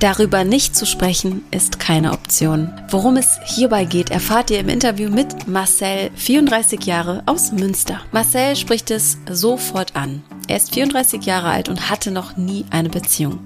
[0.00, 2.72] Darüber nicht zu sprechen ist keine Option.
[2.88, 8.00] Worum es hierbei geht, erfahrt ihr im Interview mit Marcel, 34 Jahre aus Münster.
[8.12, 10.22] Marcel spricht es sofort an.
[10.46, 13.40] Er ist 34 Jahre alt und hatte noch nie eine Beziehung.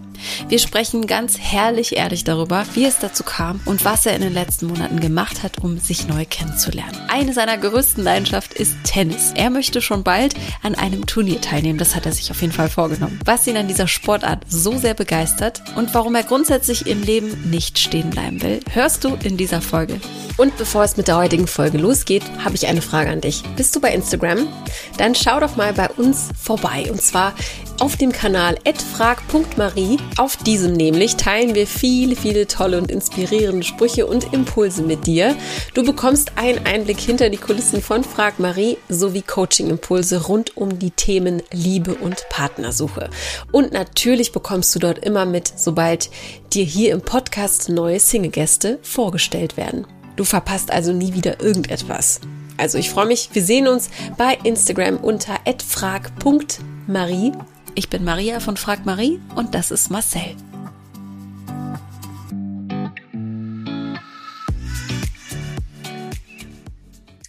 [0.49, 4.33] Wir sprechen ganz herrlich ehrlich darüber, wie es dazu kam und was er in den
[4.33, 6.99] letzten Monaten gemacht hat, um sich neu kennenzulernen.
[7.09, 9.33] Eine seiner größten Leidenschaften ist Tennis.
[9.35, 11.79] Er möchte schon bald an einem Turnier teilnehmen.
[11.79, 13.19] Das hat er sich auf jeden Fall vorgenommen.
[13.25, 17.79] Was ihn an dieser Sportart so sehr begeistert und warum er grundsätzlich im Leben nicht
[17.79, 20.01] stehen bleiben will, hörst du in dieser Folge.
[20.37, 23.43] Und bevor es mit der heutigen Folge losgeht, habe ich eine Frage an dich.
[23.57, 24.49] Bist du bei Instagram?
[24.97, 26.91] Dann schau doch mal bei uns vorbei.
[26.91, 27.35] Und zwar
[27.83, 29.99] auf dem Kanal @frag.marie.
[30.17, 35.35] Auf diesem nämlich teilen wir viele, viele tolle und inspirierende Sprüche und Impulse mit dir.
[35.75, 40.93] Du bekommst einen Einblick hinter die Kulissen von Frag Marie sowie Coaching-Impulse rund um die
[40.93, 43.11] Themen Liebe und Partnersuche.
[43.51, 46.09] Und natürlich bekommst du dort immer mit, sobald
[46.53, 49.89] dir hier im Podcast neue Single-Gäste vorgestellt werden.
[50.15, 52.21] Du verpasst also nie wieder irgendetwas.
[52.59, 57.33] Also ich freue mich, wir sehen uns bei Instagram unter frag.marie.
[57.75, 60.37] Ich bin Maria von Frag Marie und das ist Marcel.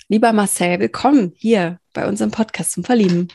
[0.10, 3.30] Lieber Marcel, willkommen hier bei unserem Podcast zum Verlieben.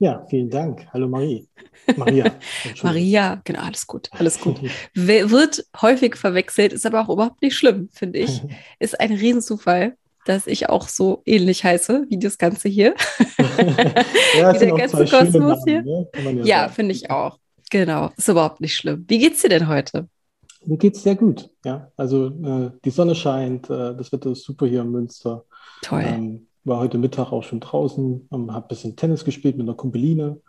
[0.00, 0.86] Ja, vielen Dank.
[0.92, 1.48] Hallo Marie.
[1.96, 2.30] Maria.
[2.82, 4.60] Maria, genau, alles gut, alles gut.
[4.94, 8.42] Wird häufig verwechselt, ist aber auch überhaupt nicht schlimm, finde ich.
[8.78, 9.96] Ist ein Riesenzufall,
[10.28, 12.94] dass ich auch so ähnlich heiße wie das Ganze hier.
[14.36, 15.82] ja, wie der ganze Kosmos hier.
[15.82, 16.08] Ne?
[16.22, 17.38] Ja, ja finde ich auch.
[17.70, 19.04] Genau, ist überhaupt nicht schlimm.
[19.08, 20.08] Wie geht's dir denn heute?
[20.64, 21.90] Mir geht's sehr gut, ja.
[21.96, 25.44] Also äh, die Sonne scheint, äh, das Wetter ist super hier in Münster.
[25.82, 26.04] Toll.
[26.04, 29.76] Ähm, war heute Mittag auch schon draußen, ähm, habe ein bisschen Tennis gespielt mit einer
[29.76, 30.40] Kumpeline.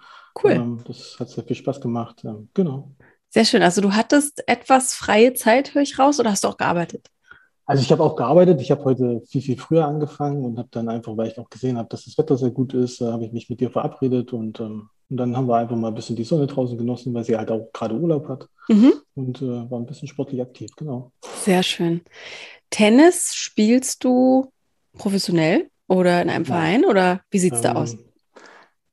[0.44, 0.52] Cool.
[0.52, 2.24] Ähm, das hat sehr viel Spaß gemacht.
[2.26, 2.92] Ähm, genau.
[3.30, 3.62] Sehr schön.
[3.62, 7.10] Also du hattest etwas freie Zeit, höre ich raus, oder hast du auch gearbeitet?
[7.70, 8.62] Also ich habe auch gearbeitet.
[8.62, 11.78] Ich habe heute viel, viel früher angefangen und habe dann einfach, weil ich auch gesehen
[11.78, 14.60] habe, dass das Wetter sehr gut ist, äh, habe ich mich mit dir verabredet und,
[14.60, 17.38] ähm, und dann haben wir einfach mal ein bisschen die Sonne draußen genossen, weil sie
[17.38, 18.94] halt auch gerade Urlaub hat mhm.
[19.14, 21.12] und äh, war ein bisschen sportlich aktiv, genau.
[21.44, 22.02] Sehr schön.
[22.72, 24.52] Tennis spielst du
[24.98, 26.56] professionell oder in einem ja.
[26.56, 27.98] Verein oder wie sieht es ähm, da aus?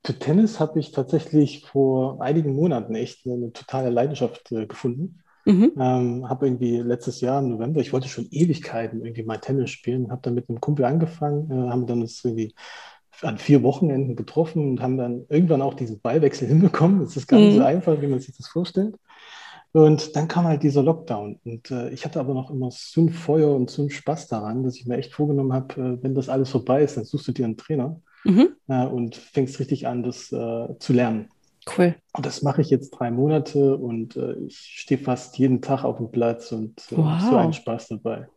[0.04, 5.22] Für Tennis habe ich tatsächlich vor einigen Monaten echt eine, totale Leidenschaft äh, gefunden.
[5.46, 5.72] Mhm.
[5.78, 10.10] Ähm, habe irgendwie letztes Jahr im November, ich wollte schon Ewigkeiten irgendwie mal Tennis spielen,
[10.10, 12.52] habe dann mit einem Kumpel angefangen, äh, haben dann uns irgendwie
[13.22, 17.00] an vier Wochenenden getroffen und haben dann irgendwann auch diesen Ballwechsel hinbekommen.
[17.00, 17.58] Es ist gar nicht mhm.
[17.58, 18.96] so einfach, wie man sich das vorstellt.
[19.70, 21.38] Und dann kam halt dieser Lockdown.
[21.44, 24.64] Und äh, ich hatte aber noch immer so ein Feuer und so einen Spaß daran,
[24.64, 27.32] dass ich mir echt vorgenommen habe, äh, wenn das alles vorbei ist, dann suchst du
[27.32, 28.48] dir einen Trainer mhm.
[28.68, 31.28] äh, und fängst richtig an, das äh, zu lernen.
[31.76, 31.96] Cool.
[32.12, 35.96] Und das mache ich jetzt drei Monate und äh, ich stehe fast jeden Tag auf
[35.96, 37.20] dem Platz und äh, wow.
[37.20, 38.28] so einen Spaß dabei.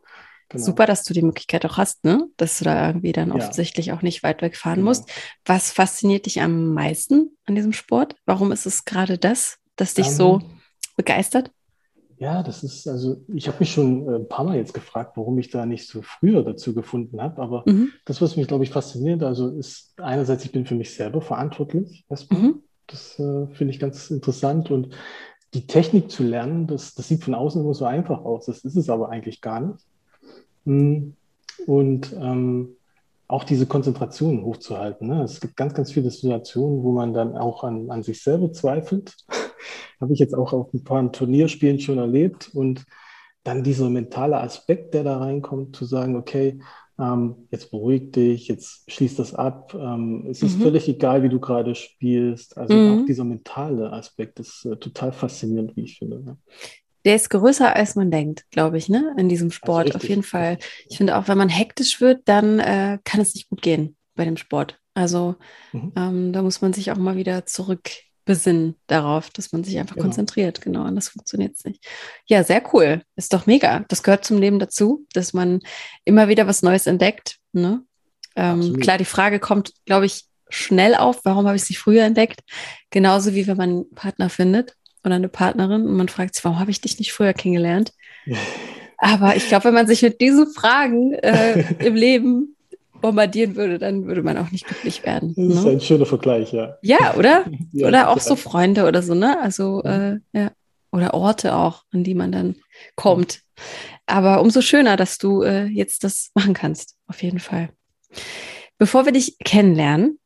[0.50, 0.64] Genau.
[0.64, 2.26] Super, dass du die Möglichkeit auch hast, ne?
[2.36, 3.36] dass du da irgendwie dann ja.
[3.36, 4.90] offensichtlich auch nicht weit wegfahren genau.
[4.90, 5.08] musst.
[5.44, 8.16] Was fasziniert dich am meisten an diesem Sport?
[8.26, 10.50] Warum ist es gerade das, das dich um, so ähm,
[10.96, 11.52] begeistert?
[12.18, 15.38] Ja, das ist, also ich habe mich schon äh, ein paar Mal jetzt gefragt, warum
[15.38, 17.40] ich da nicht so früher dazu gefunden habe.
[17.40, 17.92] Aber mhm.
[18.04, 22.04] das, was mich, glaube ich, fasziniert, also ist einerseits, ich bin für mich selber verantwortlich.
[22.28, 22.64] Mhm.
[22.90, 24.70] Das äh, finde ich ganz interessant.
[24.70, 24.94] Und
[25.54, 28.46] die Technik zu lernen, das, das sieht von außen immer so einfach aus.
[28.46, 29.84] Das ist es aber eigentlich gar nicht.
[30.64, 31.16] Hm,
[31.66, 32.76] und ähm,
[33.28, 35.08] auch diese Konzentration hochzuhalten.
[35.08, 35.22] Ne?
[35.22, 39.16] Es gibt ganz, ganz viele Situationen, wo man dann auch an, an sich selber zweifelt.
[40.00, 42.50] Habe ich jetzt auch auf ein paar Turnierspielen schon erlebt.
[42.54, 42.84] Und
[43.44, 46.60] dann dieser mentale Aspekt, der da reinkommt, zu sagen, okay,
[47.00, 49.74] ähm, jetzt beruhig dich, jetzt schließ das ab.
[49.74, 50.62] Ähm, es ist mhm.
[50.62, 52.56] völlig egal, wie du gerade spielst.
[52.56, 53.02] Also mhm.
[53.02, 56.22] auch dieser mentale Aspekt ist äh, total faszinierend, wie ich finde.
[56.22, 56.36] Ne?
[57.04, 59.14] Der ist größer, als man denkt, glaube ich, ne?
[59.16, 59.94] In diesem Sport.
[59.94, 60.58] Auf jeden Fall.
[60.88, 64.24] Ich finde auch, wenn man hektisch wird, dann äh, kann es nicht gut gehen bei
[64.24, 64.78] dem Sport.
[64.92, 65.36] Also
[65.72, 65.92] mhm.
[65.96, 67.90] ähm, da muss man sich auch mal wieder zurück
[68.30, 70.04] besinnen darauf, dass man sich einfach genau.
[70.04, 70.60] konzentriert.
[70.60, 71.84] Genau, und das funktioniert nicht.
[72.26, 73.02] Ja, sehr cool.
[73.16, 73.84] Ist doch mega.
[73.88, 75.58] Das gehört zum Leben dazu, dass man
[76.04, 77.38] immer wieder was Neues entdeckt.
[77.52, 77.82] Ne?
[78.36, 82.40] Ähm, klar, die Frage kommt, glaube ich, schnell auf, warum habe ich sie früher entdeckt?
[82.90, 86.60] Genauso wie wenn man einen Partner findet oder eine Partnerin und man fragt sich, warum
[86.60, 87.92] habe ich dich nicht früher kennengelernt?
[88.98, 92.54] Aber ich glaube, wenn man sich mit diesen Fragen äh, im Leben
[93.00, 95.34] bombardieren würde, dann würde man auch nicht glücklich werden.
[95.36, 95.70] Das ist ne?
[95.72, 96.76] ein schöner Vergleich, ja.
[96.82, 97.44] Ja, oder?
[97.72, 98.22] ja, oder auch ja.
[98.22, 99.40] so Freunde oder so, ne?
[99.40, 100.22] Also, mhm.
[100.34, 100.50] äh, ja.
[100.92, 102.56] Oder Orte auch, an die man dann
[102.96, 103.42] kommt.
[104.06, 107.68] Aber umso schöner, dass du äh, jetzt das machen kannst, auf jeden Fall.
[108.76, 110.18] Bevor wir dich kennenlernen,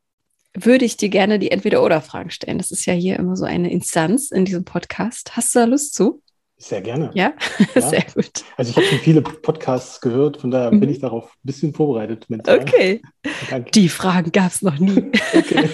[0.55, 2.59] würde ich dir gerne die Entweder-Oder-Fragen stellen.
[2.59, 5.37] Das ist ja hier immer so eine Instanz in diesem Podcast.
[5.37, 6.23] Hast du da Lust zu?
[6.57, 7.11] Sehr gerne.
[7.15, 7.35] Ja,
[7.75, 7.81] ja.
[7.81, 8.45] sehr gut.
[8.57, 10.81] Also ich habe schon viele Podcasts gehört, von daher mhm.
[10.81, 12.31] bin ich darauf ein bisschen vorbereitet.
[12.31, 12.61] Mental.
[12.61, 13.03] Okay.
[13.51, 13.71] Danke.
[13.73, 15.11] Die Fragen gab es noch nie.
[15.35, 15.69] Okay.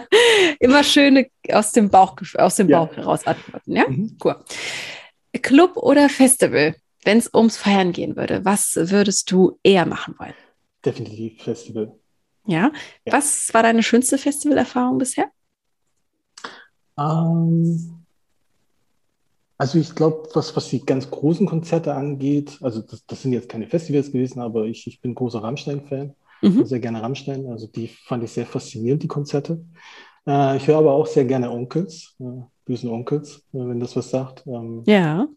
[0.60, 2.96] Immer schöne aus dem Bauch, aus dem Bauch ja.
[2.96, 3.88] heraus antworten, ja?
[3.88, 4.16] Mhm.
[4.22, 4.36] Cool.
[5.42, 6.74] Club oder Festival?
[7.04, 10.34] Wenn es ums Feiern gehen würde, was würdest du eher machen wollen?
[10.84, 11.92] Definitiv Festival.
[12.46, 12.72] Ja.
[13.04, 13.12] ja.
[13.12, 15.30] Was war deine schönste Festivalerfahrung bisher?
[16.98, 18.03] Ähm,
[19.56, 23.48] also ich glaube, was, was die ganz großen Konzerte angeht, also das, das sind jetzt
[23.48, 26.64] keine Festivals gewesen, aber ich, ich bin großer Rammstein-Fan, mhm.
[26.64, 27.46] sehr gerne Rammstein.
[27.46, 29.64] Also die fand ich sehr faszinierend, die Konzerte.
[30.26, 34.10] Äh, ich höre aber auch sehr gerne Onkels, äh, bösen Onkels, äh, wenn das was
[34.10, 34.44] sagt.
[34.46, 35.28] Ähm, ja.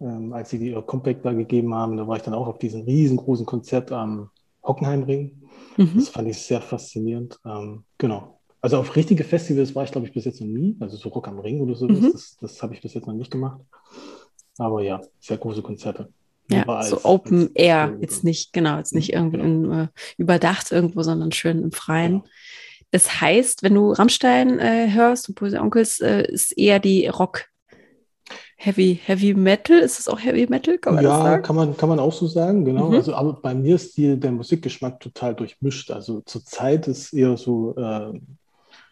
[0.00, 2.58] Ähm, als sie die ihr Compact da gegeben haben, da war ich dann auch auf
[2.58, 4.30] diesem riesengroßen Konzert am
[4.62, 5.42] Hockenheimring.
[5.76, 5.92] Mhm.
[5.94, 7.38] Das fand ich sehr faszinierend.
[7.44, 8.35] Ähm, genau.
[8.60, 10.76] Also auf richtige Festivals war ich, glaube ich, bis jetzt noch nie.
[10.80, 12.12] Also so Rock am Ring oder sowas, mhm.
[12.12, 13.60] das, das habe ich bis jetzt noch nicht gemacht.
[14.58, 16.08] Aber ja, sehr große Konzerte.
[16.48, 19.72] Ja, so Open Air, jetzt nicht, genau, jetzt nicht irgendwie genau.
[19.74, 22.20] in, äh, überdacht irgendwo, sondern schön im Freien.
[22.20, 22.24] Genau.
[22.92, 27.46] Das heißt, wenn du Rammstein äh, hörst und Böse Onkels, äh, ist eher die Rock
[28.56, 30.78] Heavy, Heavy Metal, ist das auch Heavy Metal?
[30.78, 31.42] Kann man ja, das sagen?
[31.42, 32.88] Kann, man, kann man auch so sagen, genau.
[32.88, 32.94] Mhm.
[32.94, 35.90] Also, aber bei mir ist die, der Musikgeschmack total durchmischt.
[35.90, 38.18] Also zurzeit ist eher so äh,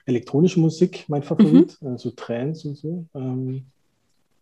[0.06, 1.88] elektronische Musik mein Favorit, mhm.
[1.88, 3.06] also Trance und so.
[3.14, 3.66] Ähm,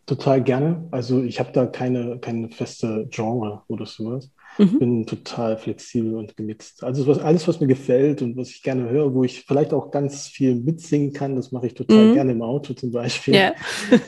[0.06, 0.87] total gerne.
[0.91, 4.31] Also ich habe da keine, keine feste Genre oder sowas.
[4.59, 4.79] Mhm.
[4.79, 6.85] Bin total flexibel und gemixt.
[6.85, 9.91] Also was, alles, was mir gefällt und was ich gerne höre, wo ich vielleicht auch
[9.91, 12.15] ganz viel mitsingen kann, das mache ich total mhm.
[12.15, 13.35] gerne im Auto zum Beispiel.
[13.35, 13.55] Yeah.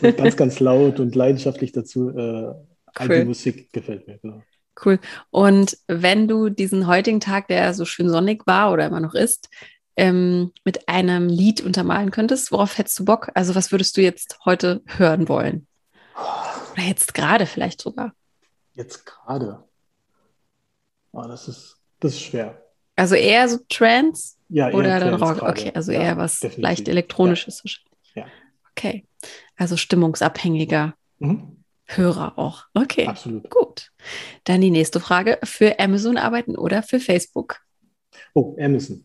[0.16, 2.10] ganz, ganz laut und leidenschaftlich dazu.
[2.10, 2.52] Äh,
[3.00, 3.20] cool.
[3.20, 4.42] die Musik gefällt mir, genau.
[4.84, 4.98] Cool.
[5.30, 9.48] Und wenn du diesen heutigen Tag, der so schön sonnig war oder immer noch ist,
[9.96, 13.30] ähm, mit einem Lied untermalen könntest, worauf hättest du Bock?
[13.34, 15.66] Also was würdest du jetzt heute hören wollen?
[16.72, 18.12] Oder jetzt gerade vielleicht sogar?
[18.72, 19.64] Jetzt gerade.
[21.12, 22.60] Oh, das ist, das ist schwer.
[22.96, 24.36] Also eher so Trance?
[24.48, 25.42] Ja, eher Oder dann Rock?
[25.42, 26.62] Okay, also ja, eher was definitiv.
[26.62, 27.62] leicht elektronisches
[28.14, 28.22] ja.
[28.22, 28.28] Ja.
[28.72, 29.06] Okay.
[29.56, 31.64] Also stimmungsabhängiger mhm.
[31.86, 32.64] Hörer auch.
[32.74, 33.06] Okay.
[33.06, 33.50] Absolut.
[33.50, 33.90] Gut.
[34.44, 35.38] Dann die nächste Frage.
[35.44, 37.60] Für Amazon arbeiten oder für Facebook?
[38.32, 39.04] Oh, Amazon.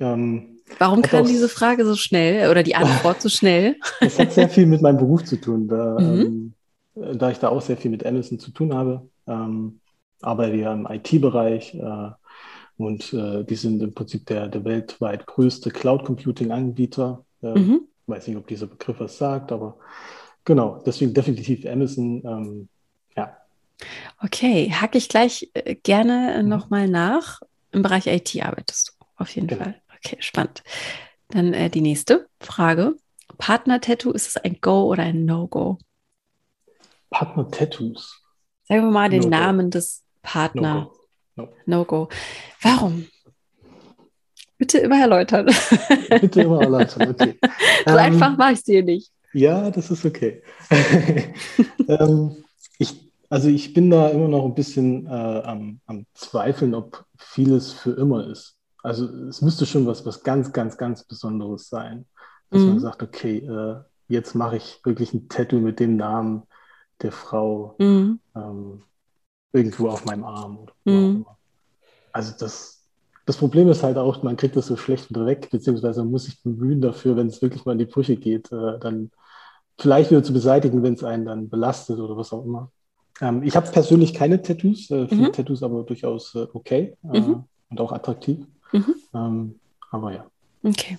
[0.00, 3.76] Ähm, Warum kam diese Frage so schnell oder die Antwort so schnell?
[4.00, 6.54] Das hat sehr viel mit meinem Beruf zu tun, da, mhm.
[6.96, 9.08] ähm, da ich da auch sehr viel mit Amazon zu tun habe.
[9.26, 9.80] Ähm,
[10.22, 12.10] arbeite ja im IT-Bereich äh,
[12.76, 17.24] und äh, die sind im Prinzip der, der weltweit größte Cloud-Computing-Anbieter.
[17.42, 17.80] Äh, mhm.
[18.06, 19.76] Weiß nicht, ob dieser Begriff was sagt, aber
[20.44, 22.22] genau, deswegen definitiv Amazon.
[22.24, 22.68] Ähm,
[23.16, 23.36] ja.
[24.22, 26.48] Okay, hacke ich gleich äh, gerne mhm.
[26.48, 27.40] nochmal nach.
[27.72, 29.64] Im Bereich IT arbeitest du auf jeden genau.
[29.64, 29.79] Fall.
[30.04, 30.62] Okay, spannend.
[31.28, 32.96] Dann äh, die nächste Frage.
[33.38, 35.78] Partner-Tattoo, ist es ein Go oder ein No-Go?
[37.10, 38.22] Partner-Tattoos.
[38.64, 40.90] Sagen wir mal den no Namen des Partner.
[41.36, 41.52] No-Go.
[41.66, 41.84] No.
[41.84, 42.08] no
[42.62, 43.06] Warum?
[44.58, 45.46] Bitte immer erläutern.
[46.20, 47.38] Bitte immer erläutern, okay.
[47.86, 49.10] so ähm, einfach mache ich es dir nicht.
[49.32, 50.42] Ja, das ist okay.
[51.88, 52.44] ähm,
[52.78, 57.72] ich, also ich bin da immer noch ein bisschen äh, am, am Zweifeln, ob vieles
[57.72, 58.59] für immer ist.
[58.82, 62.06] Also es müsste schon was, was ganz, ganz, ganz Besonderes sein,
[62.50, 62.68] dass mhm.
[62.68, 63.76] man sagt, okay, äh,
[64.08, 66.42] jetzt mache ich wirklich ein Tattoo mit dem Namen
[67.02, 68.20] der Frau mhm.
[68.34, 68.82] ähm,
[69.52, 70.58] irgendwo auf meinem Arm.
[70.58, 71.26] Oder mhm.
[72.12, 72.84] Also das,
[73.26, 76.24] das Problem ist halt auch, man kriegt das so schlecht wieder weg, beziehungsweise man muss
[76.24, 79.10] sich bemühen dafür, wenn es wirklich mal in die Brüche geht, äh, dann
[79.78, 82.70] vielleicht wieder zu beseitigen, wenn es einen dann belastet oder was auch immer.
[83.20, 85.32] Ähm, ich habe persönlich keine Tattoos, äh, finde mhm.
[85.32, 87.44] Tattoos aber durchaus äh, okay äh, mhm.
[87.70, 88.38] und auch attraktiv.
[88.72, 88.94] Mhm.
[89.14, 89.60] Ähm,
[89.90, 90.30] aber ja.
[90.62, 90.98] Okay.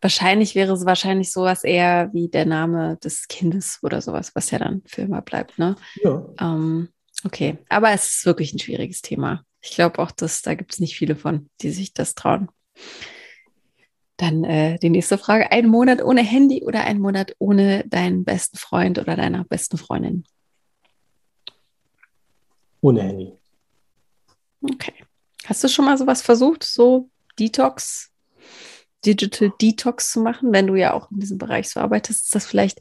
[0.00, 4.58] Wahrscheinlich wäre es wahrscheinlich sowas eher wie der Name des Kindes oder sowas, was ja
[4.58, 5.74] dann für immer bleibt, ne?
[6.02, 6.24] Ja.
[6.40, 6.88] Ähm,
[7.24, 9.44] okay, aber es ist wirklich ein schwieriges Thema.
[9.60, 12.48] Ich glaube auch, dass da gibt es nicht viele von, die sich das trauen.
[14.16, 18.56] Dann äh, die nächste Frage: Ein Monat ohne Handy oder ein Monat ohne deinen besten
[18.56, 20.24] Freund oder deiner besten Freundin?
[22.80, 23.32] Ohne Handy.
[24.62, 24.94] Okay.
[25.48, 28.10] Hast du schon mal sowas versucht, so Detox,
[29.06, 32.26] Digital Detox zu machen, wenn du ja auch in diesem Bereich so arbeitest?
[32.26, 32.80] Ist das vielleicht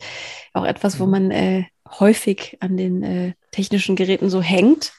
[0.52, 1.12] auch etwas, wo mhm.
[1.12, 4.92] man äh, häufig an den äh, technischen Geräten so hängt?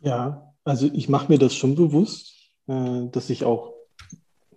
[0.00, 2.32] Ja, also ich mache mir das schon bewusst,
[2.68, 3.74] äh, dass ich auch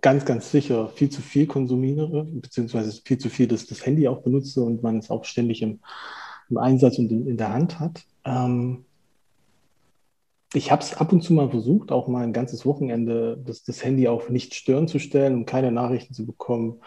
[0.00, 4.22] ganz, ganz sicher viel zu viel konsumiere, beziehungsweise viel zu viel das, das Handy auch
[4.22, 5.80] benutze und man es auch ständig im,
[6.48, 8.04] im Einsatz und in, in der Hand hat.
[8.24, 8.86] Ähm,
[10.54, 13.84] ich habe es ab und zu mal versucht, auch mal ein ganzes Wochenende das, das
[13.84, 16.80] Handy auf nicht stören zu stellen, um keine Nachrichten zu bekommen,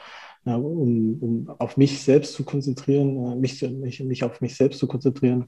[0.46, 4.80] äh, um, um auf mich selbst zu konzentrieren, äh, mich, mich, mich auf mich selbst
[4.80, 5.48] zu konzentrieren.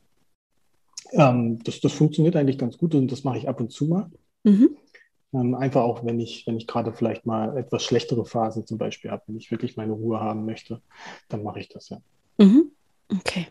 [1.12, 4.12] Ähm, das, das funktioniert eigentlich ganz gut und das mache ich ab und zu mal.
[4.44, 4.78] Mhm.
[5.34, 9.10] Ähm, einfach auch, wenn ich, wenn ich gerade vielleicht mal etwas schlechtere Phasen zum Beispiel
[9.10, 10.82] habe, wenn ich wirklich meine Ruhe haben möchte,
[11.30, 12.00] dann mache ich das ja.
[12.38, 12.72] Mhm.
[13.10, 13.48] Okay.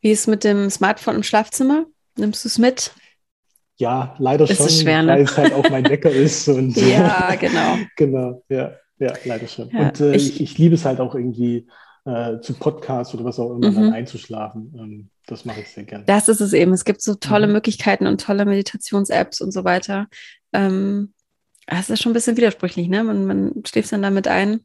[0.00, 1.86] Wie ist mit dem Smartphone im Schlafzimmer?
[2.16, 2.94] Nimmst du es mit?
[3.80, 5.12] Ja, leider ist schon, schwer, ne?
[5.12, 6.46] weil es halt auch mein Wecker ist.
[6.48, 7.78] Und, ja, genau.
[7.96, 9.70] genau, ja, ja, leider schon.
[9.70, 11.66] Ja, und äh, ich, ich, liebe es halt auch irgendwie
[12.04, 13.74] äh, zu Podcasts oder was auch immer mhm.
[13.76, 14.74] dann einzuschlafen.
[14.78, 16.04] Ähm, das mache ich sehr gerne.
[16.04, 16.74] Das ist es eben.
[16.74, 17.54] Es gibt so tolle mhm.
[17.54, 20.08] Möglichkeiten und tolle Meditations-Apps und so weiter.
[20.52, 21.14] Ähm,
[21.66, 23.02] das ist schon ein bisschen widersprüchlich, ne?
[23.02, 24.60] Man, man schläft dann damit ein.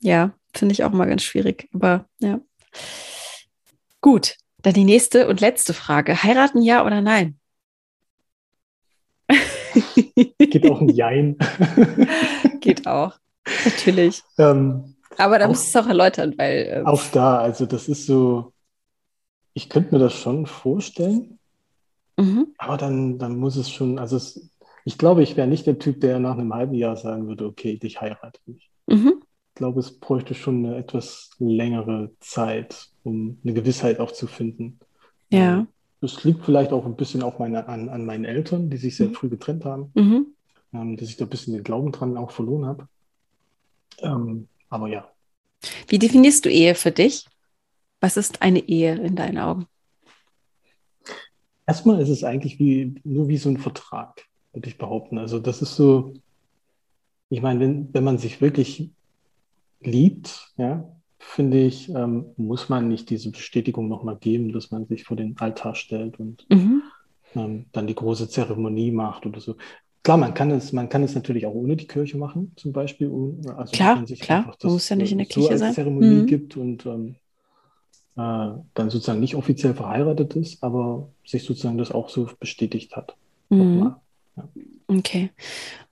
[0.00, 1.70] Ja, finde ich auch mal ganz schwierig.
[1.72, 2.38] Aber ja.
[4.02, 6.22] Gut, dann die nächste und letzte Frage.
[6.22, 7.38] Heiraten ja oder nein?
[10.38, 11.36] Geht auch ein Jein.
[12.60, 13.14] Geht auch,
[13.64, 14.22] natürlich.
[14.38, 16.82] Ähm, Aber da musst du es auch erläutern, weil.
[16.82, 18.52] Äh, auch da, also das ist so,
[19.54, 21.38] ich könnte mir das schon vorstellen,
[22.16, 22.48] mhm.
[22.58, 24.50] aber dann, dann muss es schon, also es,
[24.84, 27.76] ich glaube, ich wäre nicht der Typ, der nach einem halben Jahr sagen würde, okay,
[27.76, 28.70] dich heirate ich.
[28.86, 29.22] Mhm.
[29.48, 34.78] Ich glaube, es bräuchte schon eine etwas längere Zeit, um eine Gewissheit auch zu finden.
[35.30, 35.66] Ja.
[36.00, 39.08] Das liegt vielleicht auch ein bisschen auf meine, an, an meinen Eltern, die sich sehr
[39.08, 39.14] mhm.
[39.14, 40.26] früh getrennt haben, mhm.
[40.72, 42.88] ähm, dass ich da ein bisschen den Glauben dran auch verloren habe.
[43.98, 45.10] Ähm, aber ja.
[45.88, 47.26] Wie definierst du Ehe für dich?
[48.00, 49.66] Was ist eine Ehe in deinen Augen?
[51.66, 55.18] Erstmal ist es eigentlich wie, nur wie so ein Vertrag, würde ich behaupten.
[55.18, 56.14] Also das ist so,
[57.28, 58.90] ich meine, wenn, wenn man sich wirklich
[59.80, 60.88] liebt, ja,
[61.28, 65.36] finde ich, ähm, muss man nicht diese Bestätigung nochmal geben, dass man sich vor den
[65.38, 66.82] Altar stellt und mhm.
[67.36, 69.56] ähm, dann die große Zeremonie macht oder so.
[70.02, 73.10] Klar, man kann es, man kann es natürlich auch ohne die Kirche machen, zum Beispiel.
[73.56, 74.54] Also, klar, man klar.
[74.58, 75.74] Das, man muss ja nicht in der Kirche so als sein.
[75.74, 76.26] Zeremonie mhm.
[76.26, 77.16] gibt und ähm,
[78.16, 83.16] äh, dann sozusagen nicht offiziell verheiratet ist, aber sich sozusagen das auch so bestätigt hat.
[83.50, 83.94] Mhm.
[84.36, 84.48] Ja.
[84.86, 85.30] Okay.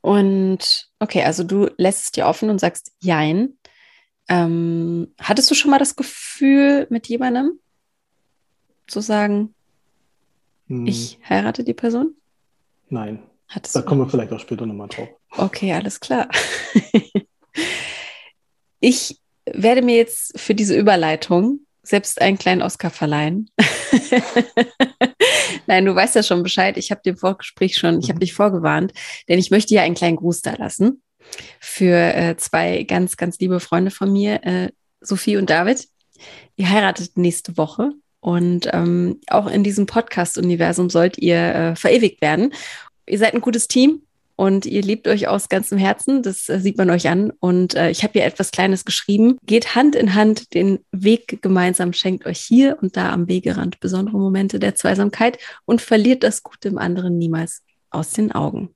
[0.01, 3.59] Und okay, also du lässt es dir offen und sagst Jein.
[4.29, 7.59] Ähm, hattest du schon mal das Gefühl, mit jemandem
[8.87, 9.55] zu sagen,
[10.69, 10.87] hm.
[10.87, 12.15] ich heirate die Person?
[12.89, 13.23] Nein.
[13.49, 15.09] Hattest da kommen wir vielleicht auch später nochmal drauf.
[15.31, 16.29] Okay, alles klar.
[18.81, 23.49] ich werde mir jetzt für diese Überleitung selbst einen kleinen Oscar verleihen.
[25.69, 26.77] Nein, du weißt ja schon Bescheid.
[26.77, 28.21] Ich habe dir im Vorgespräch schon, ich habe mhm.
[28.21, 28.93] dich vorgewarnt,
[29.29, 31.03] denn ich möchte ja einen kleinen Gruß da lassen
[31.61, 35.89] für äh, zwei ganz, ganz liebe Freunde von mir, äh, Sophie und David.
[36.57, 42.53] Ihr heiratet nächste Woche und ähm, auch in diesem Podcast-Universum sollt ihr äh, verewigt werden.
[43.07, 44.03] Ihr seid ein gutes Team
[44.37, 46.23] und ihr liebt euch aus ganzem Herzen.
[46.23, 47.33] Das äh, sieht man euch an.
[47.41, 49.39] Und äh, ich habe hier etwas Kleines geschrieben.
[49.47, 54.19] Geht Hand in Hand den Weg gemeinsam, schenkt euch hier und da am Wegerand besondere
[54.19, 58.71] Momente der Zweisamkeit und verliert das Gute im anderen niemals aus den Augen.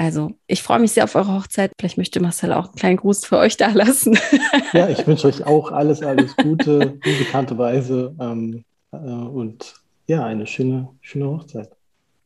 [0.00, 1.72] Also, ich freue mich sehr auf eure Hochzeit.
[1.78, 4.18] Vielleicht möchte Marcel auch einen kleinen Gruß für euch da lassen.
[4.72, 8.16] Ja, ich wünsche euch auch alles, alles Gute, unbekannterweise.
[8.18, 9.74] Ähm, äh, und
[10.06, 11.68] ja, eine schöne, schöne Hochzeit.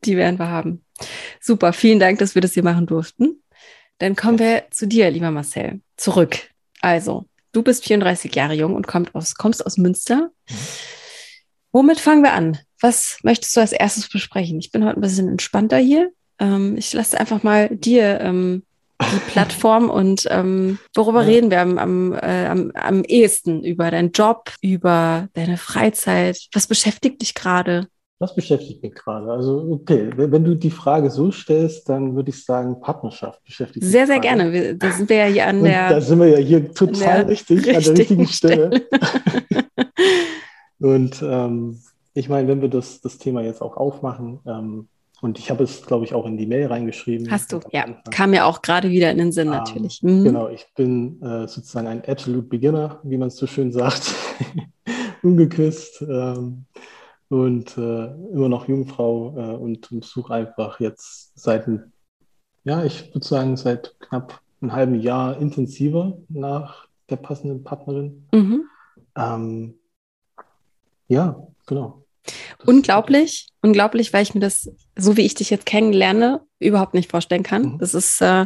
[0.05, 0.85] Die werden wir haben.
[1.41, 3.43] Super, vielen Dank, dass wir das hier machen durften.
[3.97, 6.51] Dann kommen wir zu dir, lieber Marcel, zurück.
[6.79, 10.29] Also, du bist 34 Jahre jung und kommst aus, kommst aus Münster.
[10.49, 10.55] Mhm.
[11.73, 12.57] Womit fangen wir an?
[12.79, 14.59] Was möchtest du als erstes besprechen?
[14.59, 16.13] Ich bin heute ein bisschen entspannter hier.
[16.39, 18.63] Ähm, ich lasse einfach mal dir ähm,
[19.01, 21.27] die Plattform und ähm, worüber ja.
[21.27, 23.63] reden wir am, am, äh, am, am ehesten?
[23.63, 26.39] Über deinen Job, über deine Freizeit?
[26.53, 27.87] Was beschäftigt dich gerade?
[28.17, 29.29] Was beschäftigt mich gerade?
[29.29, 33.91] Also, okay, wenn du die Frage so stellst, dann würde ich sagen, Partnerschaft beschäftigt mich.
[33.91, 34.53] Sehr, sehr gerne.
[34.53, 35.89] Wir, da sind wir ja hier an und der.
[35.89, 38.71] Da sind wir ja hier total richtig, an der richtigen Stelle.
[38.71, 39.65] Stelle.
[40.79, 41.81] und ähm,
[42.13, 44.87] ich meine, wenn wir das, das Thema jetzt auch aufmachen, ähm,
[45.21, 47.31] und ich habe es, glaube ich, auch in die Mail reingeschrieben.
[47.31, 47.83] Hast du, ja.
[47.83, 48.03] Anfang.
[48.11, 50.03] Kam ja auch gerade wieder in den Sinn, ähm, natürlich.
[50.03, 50.23] Mhm.
[50.23, 54.13] Genau, ich bin äh, sozusagen ein Absolute Beginner, wie man es so schön sagt.
[55.23, 56.01] Ungeküsst.
[56.01, 56.65] Ähm,
[57.29, 61.67] und äh, immer noch Jungfrau äh, und, und suche einfach jetzt seit,
[62.63, 68.27] ja, ich würde sagen, seit knapp einem halben Jahr intensiver nach der passenden Partnerin.
[68.31, 68.63] Mhm.
[69.15, 69.75] Ähm,
[71.07, 72.04] ja, genau.
[72.65, 77.43] Unglaublich, unglaublich, weil ich mir das, so wie ich dich jetzt kennenlerne, überhaupt nicht vorstellen
[77.43, 77.73] kann.
[77.73, 77.77] Mhm.
[77.79, 78.45] Das ist, äh,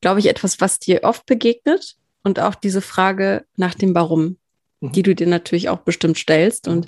[0.00, 4.38] glaube ich, etwas, was dir oft begegnet und auch diese Frage nach dem Warum,
[4.80, 4.92] mhm.
[4.92, 6.68] die du dir natürlich auch bestimmt stellst.
[6.68, 6.86] Und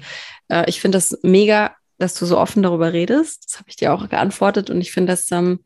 [0.49, 3.45] äh, ich finde das mega, dass du so offen darüber redest.
[3.47, 5.61] Das habe ich dir auch geantwortet und ich finde, dass ähm,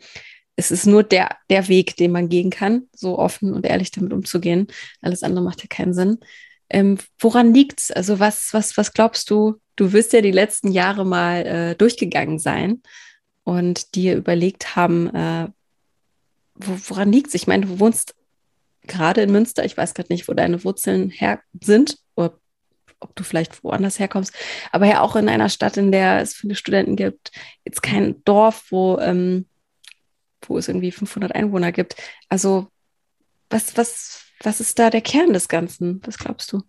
[0.57, 4.13] es ist nur der, der Weg, den man gehen kann, so offen und ehrlich damit
[4.13, 4.67] umzugehen.
[5.01, 6.19] Alles andere macht ja keinen Sinn.
[6.73, 7.91] Ähm, woran liegt es?
[7.91, 12.39] Also was, was, was glaubst du, du wirst ja die letzten Jahre mal äh, durchgegangen
[12.39, 12.83] sein
[13.45, 15.49] und dir überlegt haben, äh,
[16.55, 17.35] wo, woran liegt es?
[17.35, 18.15] Ich meine, du wohnst
[18.87, 22.39] gerade in Münster, ich weiß gerade nicht, wo deine Wurzeln her sind oder
[23.01, 24.33] ob du vielleicht woanders herkommst,
[24.71, 27.33] aber ja auch in einer Stadt, in der es viele Studenten gibt,
[27.65, 29.47] jetzt kein Dorf, wo, ähm,
[30.47, 31.97] wo es irgendwie 500 Einwohner gibt.
[32.29, 32.69] Also
[33.51, 36.01] was, was, was ist da der Kern des Ganzen?
[36.05, 36.63] Was glaubst du?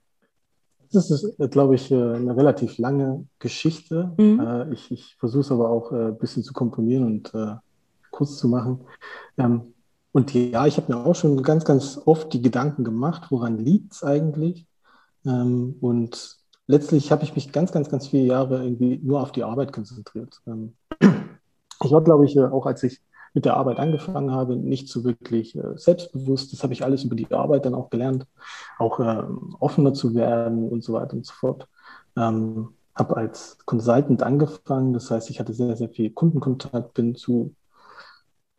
[0.91, 4.13] Das ist, glaube ich, äh, eine relativ lange Geschichte.
[4.17, 4.39] Mhm.
[4.39, 7.33] Äh, ich, ich versuche es aber auch äh, ein bisschen zu komponieren und
[8.11, 8.81] kurz zu machen.
[9.37, 9.73] Ähm,
[10.13, 13.93] und ja, ich habe mir auch schon ganz, ganz oft die Gedanken gemacht, woran liegt
[13.93, 14.67] es eigentlich?
[15.25, 16.37] Ähm, und
[16.67, 20.39] letztlich habe ich mich ganz, ganz, ganz viele Jahre irgendwie nur auf die Arbeit konzentriert.
[20.45, 23.01] Ähm, ich war, glaube ich, auch als ich
[23.33, 26.53] mit der Arbeit angefangen habe, nicht so wirklich äh, selbstbewusst.
[26.53, 28.27] Das habe ich alles über die Arbeit dann auch gelernt,
[28.77, 29.23] auch äh,
[29.59, 31.67] offener zu werden und so weiter und so fort.
[32.15, 37.55] Ähm, habe als Consultant angefangen, das heißt, ich hatte sehr, sehr viel Kundenkontakt, bin zu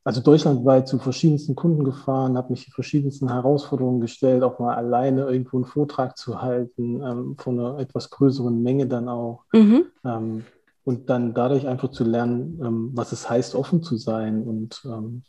[0.04, 5.56] also deutschlandweit zu verschiedensten Kunden gefahren, habe mich verschiedensten Herausforderungen gestellt, auch mal alleine irgendwo
[5.56, 9.44] einen Vortrag zu halten, ähm, von einer etwas größeren Menge dann auch.
[9.54, 9.86] Mhm.
[10.04, 10.44] Ähm,
[10.84, 15.22] und dann dadurch einfach zu lernen, ähm, was es heißt, offen zu sein und ähm,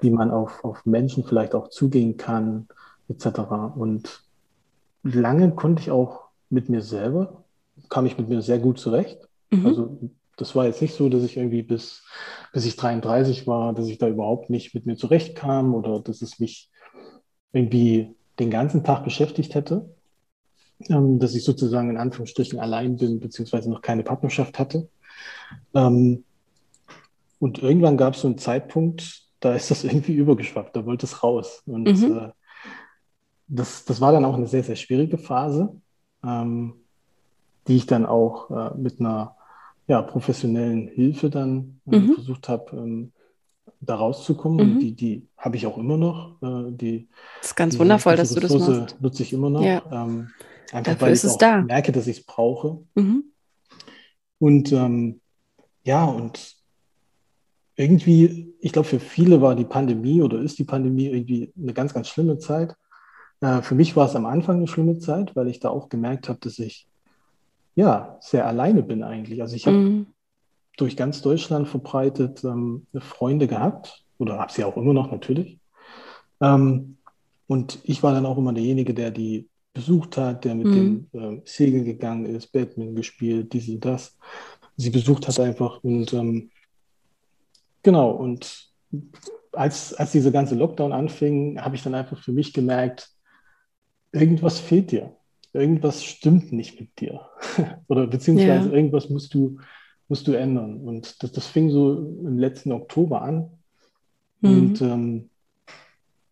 [0.00, 2.68] wie man auf, auf Menschen vielleicht auch zugehen kann,
[3.08, 3.40] etc.
[3.76, 4.22] Und
[5.02, 7.44] lange konnte ich auch mit mir selber,
[7.88, 9.28] kam ich mit mir sehr gut zurecht.
[9.50, 9.66] Mhm.
[9.66, 9.98] Also
[10.36, 12.02] das war jetzt nicht so, dass ich irgendwie bis,
[12.52, 16.38] bis ich 33 war, dass ich da überhaupt nicht mit mir zurechtkam oder dass es
[16.38, 16.70] mich
[17.52, 19.90] irgendwie den ganzen Tag beschäftigt hätte,
[20.88, 24.88] ähm, dass ich sozusagen in Anführungsstrichen allein bin, beziehungsweise noch keine Partnerschaft hatte.
[25.74, 26.24] Ähm,
[27.38, 31.22] und irgendwann gab es so einen Zeitpunkt, da ist das irgendwie übergeschwappt, da wollte es
[31.22, 31.62] raus.
[31.66, 32.16] Und mhm.
[32.16, 32.28] äh,
[33.48, 35.74] das, das war dann auch eine sehr, sehr schwierige Phase,
[36.24, 36.74] ähm,
[37.66, 39.36] die ich dann auch äh, mit einer
[39.86, 42.14] ja, professionellen Hilfe dann äh, mhm.
[42.14, 43.12] versucht habe, ähm,
[43.80, 44.74] da rauszukommen.
[44.74, 44.78] Mhm.
[44.78, 46.40] Die, die habe ich auch immer noch.
[46.42, 47.08] Äh, die,
[47.40, 49.00] das ist ganz wundervoll, dass du das machst.
[49.00, 49.62] nutze ich immer noch.
[49.62, 49.82] Ja.
[49.90, 50.30] Ähm,
[50.72, 51.62] einfach Dafür weil ich auch da.
[51.62, 52.78] merke, dass ich es brauche.
[52.94, 53.24] Mhm.
[54.38, 55.20] Und ähm,
[55.84, 56.56] ja, und
[57.76, 61.94] irgendwie, ich glaube, für viele war die Pandemie oder ist die Pandemie irgendwie eine ganz,
[61.94, 62.76] ganz schlimme Zeit.
[63.40, 66.28] Äh, für mich war es am Anfang eine schlimme Zeit, weil ich da auch gemerkt
[66.28, 66.86] habe, dass ich
[67.74, 69.40] ja, sehr alleine bin eigentlich.
[69.40, 70.06] Also ich habe mhm.
[70.76, 75.58] durch ganz Deutschland verbreitet ähm, Freunde gehabt oder habe sie auch immer noch natürlich.
[76.40, 76.98] Ähm,
[77.46, 79.48] und ich war dann auch immer derjenige, der die
[79.80, 80.74] besucht hat, der mit mhm.
[80.74, 84.16] dem ähm, Segeln gegangen ist, Badminton gespielt, dies und das.
[84.76, 86.50] Sie besucht hat einfach und ähm,
[87.82, 88.70] genau, und
[89.52, 93.10] als, als diese ganze Lockdown anfing, habe ich dann einfach für mich gemerkt,
[94.12, 95.16] irgendwas fehlt dir
[95.52, 97.20] irgendwas stimmt nicht mit dir.
[97.88, 98.74] Oder beziehungsweise ja.
[98.74, 99.58] irgendwas musst du,
[100.08, 100.80] musst du ändern.
[100.80, 103.50] Und das, das fing so im letzten Oktober an.
[104.40, 104.50] Mhm.
[104.50, 105.29] Und ähm,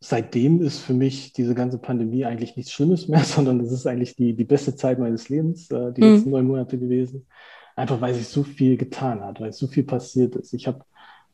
[0.00, 4.16] seitdem ist für mich diese ganze Pandemie eigentlich nichts Schlimmes mehr, sondern das ist eigentlich
[4.16, 6.14] die, die beste Zeit meines Lebens, äh, die mhm.
[6.14, 7.26] letzten neun Monate gewesen.
[7.76, 10.52] Einfach weil sich so viel getan hat, weil so viel passiert ist.
[10.52, 10.84] Ich habe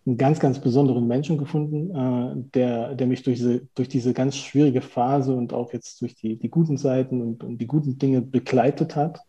[0.06, 4.36] einen ganz, ganz besonderen Menschen gefunden, äh, der, der mich durch diese, durch diese ganz
[4.36, 8.20] schwierige Phase und auch jetzt durch die, die guten Seiten und, und die guten Dinge
[8.20, 9.20] begleitet hat.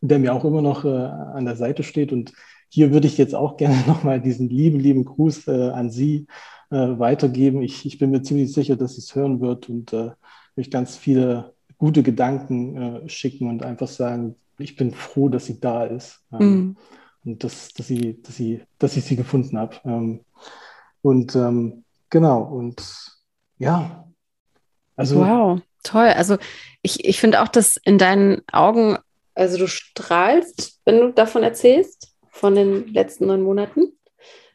[0.00, 2.12] Und der mir auch immer noch äh, an der Seite steht.
[2.12, 2.32] Und
[2.68, 6.26] hier würde ich jetzt auch gerne nochmal diesen lieben, lieben Gruß äh, an Sie
[6.72, 7.62] äh, weitergeben.
[7.62, 10.10] Ich, ich bin mir ziemlich sicher, dass sie es hören wird und äh,
[10.56, 15.60] euch ganz viele gute Gedanken äh, schicken und einfach sagen, ich bin froh, dass sie
[15.60, 16.20] da ist.
[16.32, 16.76] Ähm, mhm
[17.24, 19.76] und dass, dass, sie, dass, sie, dass ich sie gefunden habe.
[19.84, 20.24] Ähm,
[21.02, 22.82] und ähm, genau, und
[23.58, 24.08] ja,
[24.96, 25.20] also.
[25.20, 26.08] Wow, toll.
[26.08, 26.38] Also
[26.82, 28.98] ich, ich finde auch, dass in deinen Augen,
[29.34, 33.92] also du strahlst, wenn du davon erzählst, von den letzten neun Monaten.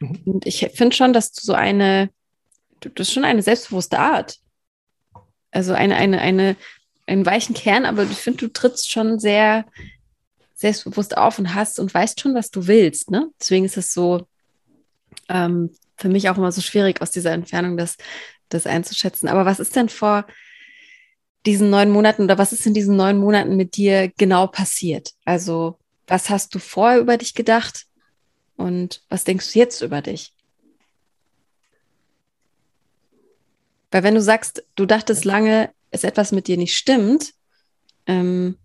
[0.00, 0.20] Mhm.
[0.24, 2.10] Und ich finde schon, dass du so eine,
[2.80, 4.36] du bist schon eine selbstbewusste Art.
[5.50, 6.56] Also eine, eine, eine,
[7.06, 9.64] einen weichen Kern, aber ich finde, du trittst schon sehr
[10.54, 13.10] selbstbewusst auf und hast und weißt schon, was du willst.
[13.10, 13.30] Ne?
[13.40, 14.26] Deswegen ist es so
[15.28, 17.96] ähm, für mich auch immer so schwierig, aus dieser Entfernung das,
[18.48, 19.28] das einzuschätzen.
[19.28, 20.26] Aber was ist denn vor
[21.46, 25.12] diesen neun Monaten oder was ist in diesen neun Monaten mit dir genau passiert?
[25.24, 27.86] Also, was hast du vorher über dich gedacht
[28.58, 30.34] und was denkst du jetzt über dich?
[33.90, 37.32] Weil wenn du sagst, du dachtest lange, es etwas mit dir nicht stimmt,
[38.06, 38.58] ähm,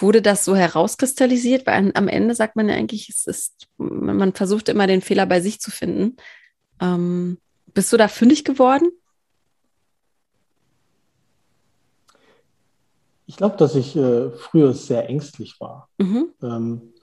[0.00, 1.66] Wurde das so herauskristallisiert?
[1.66, 5.40] Weil am Ende sagt man ja eigentlich, es ist, man versucht immer den Fehler bei
[5.40, 6.16] sich zu finden.
[6.80, 7.38] Ähm,
[7.74, 8.88] bist du da fündig geworden?
[13.26, 15.88] Ich glaube, dass ich äh, früher sehr ängstlich war.
[15.98, 16.32] Mhm.
[16.42, 16.94] Ähm,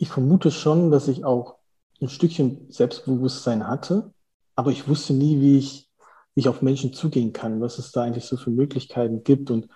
[0.00, 1.56] ich vermute schon, dass ich auch
[2.00, 4.12] ein Stückchen Selbstbewusstsein hatte,
[4.56, 5.88] aber ich wusste nie, wie ich,
[6.34, 9.50] wie ich auf Menschen zugehen kann, was es da eigentlich so für Möglichkeiten gibt.
[9.50, 9.68] Und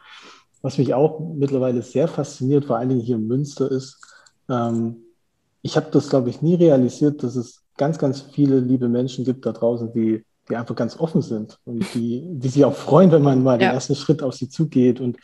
[0.62, 4.00] was mich auch mittlerweile sehr fasziniert, vor allen Dingen hier in Münster, ist,
[4.48, 4.96] ähm,
[5.60, 9.44] ich habe das, glaube ich, nie realisiert, dass es ganz, ganz viele liebe Menschen gibt
[9.44, 13.22] da draußen, die, die einfach ganz offen sind und die, die sich auch freuen, wenn
[13.22, 13.68] man mal ja.
[13.68, 15.18] den ersten Schritt auf sie zugeht und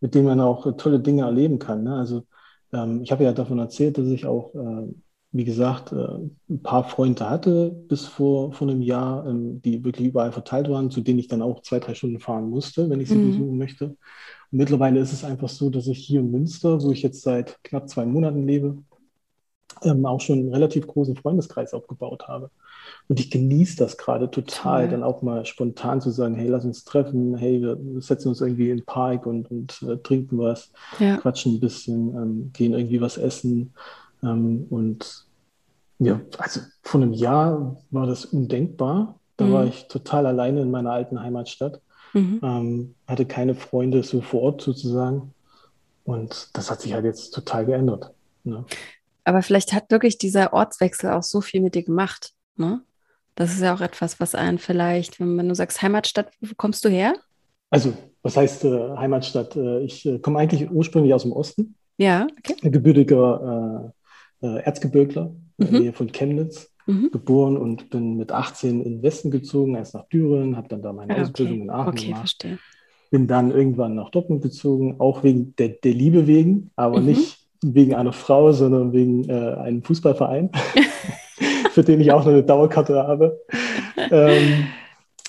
[0.00, 1.82] mit denen man auch tolle Dinge erleben kann.
[1.82, 1.96] Ne?
[1.96, 2.24] Also
[2.74, 4.92] ähm, ich habe ja davon erzählt, dass ich auch, äh,
[5.32, 6.18] wie gesagt, äh,
[6.50, 10.90] ein paar Freunde hatte bis vor, vor einem Jahr, ähm, die wirklich überall verteilt waren,
[10.90, 13.30] zu denen ich dann auch zwei, drei Stunden fahren musste, wenn ich sie mhm.
[13.30, 13.84] besuchen möchte.
[13.86, 17.62] Und mittlerweile ist es einfach so, dass ich hier in Münster, wo ich jetzt seit
[17.64, 18.78] knapp zwei Monaten lebe,
[19.82, 22.50] ähm, auch schon einen relativ großen Freundeskreis aufgebaut habe.
[23.08, 24.90] Und ich genieße das gerade total, ja.
[24.90, 28.70] dann auch mal spontan zu sagen, hey, lass uns treffen, hey, wir setzen uns irgendwie
[28.70, 31.16] in den Park und, und äh, trinken was, ja.
[31.16, 33.74] quatschen ein bisschen, ähm, gehen irgendwie was essen.
[34.22, 35.26] Ähm, und
[35.98, 39.18] ja, also vor einem Jahr war das undenkbar.
[39.36, 39.52] Da mhm.
[39.52, 41.80] war ich total alleine in meiner alten Heimatstadt,
[42.12, 42.40] mhm.
[42.42, 45.32] ähm, hatte keine Freunde so vor Ort sozusagen.
[46.04, 48.12] Und das hat sich halt jetzt total geändert.
[48.44, 48.64] Ne?
[49.24, 52.32] Aber vielleicht hat wirklich dieser Ortswechsel auch so viel mit dir gemacht.
[52.56, 52.82] Ne?
[53.34, 56.84] Das ist ja auch etwas, was einen vielleicht, wenn, wenn du sagst Heimatstadt, wo kommst
[56.84, 57.14] du her?
[57.70, 59.56] Also, was heißt äh, Heimatstadt?
[59.56, 61.74] Äh, ich äh, komme eigentlich ursprünglich aus dem Osten.
[61.96, 62.56] Ja, okay.
[62.62, 63.92] Ein gebürtiger
[64.42, 65.36] äh, äh, Erzgebirgler, mhm.
[65.58, 66.70] in der Nähe von Chemnitz.
[66.86, 67.10] Mhm.
[67.12, 70.92] geboren und bin mit 18 in den Westen gezogen, erst nach Düren, habe dann da
[70.92, 72.20] meine ah, Ausbildung in Aachen okay, gemacht.
[72.20, 72.58] Verstehe.
[73.10, 77.06] Bin dann irgendwann nach Dortmund gezogen, auch wegen der, der Liebe wegen, aber mhm.
[77.06, 80.50] nicht wegen einer Frau, sondern wegen äh, einem Fußballverein,
[81.70, 83.40] für den ich auch noch eine Dauerkarte habe.
[83.96, 84.66] Ähm,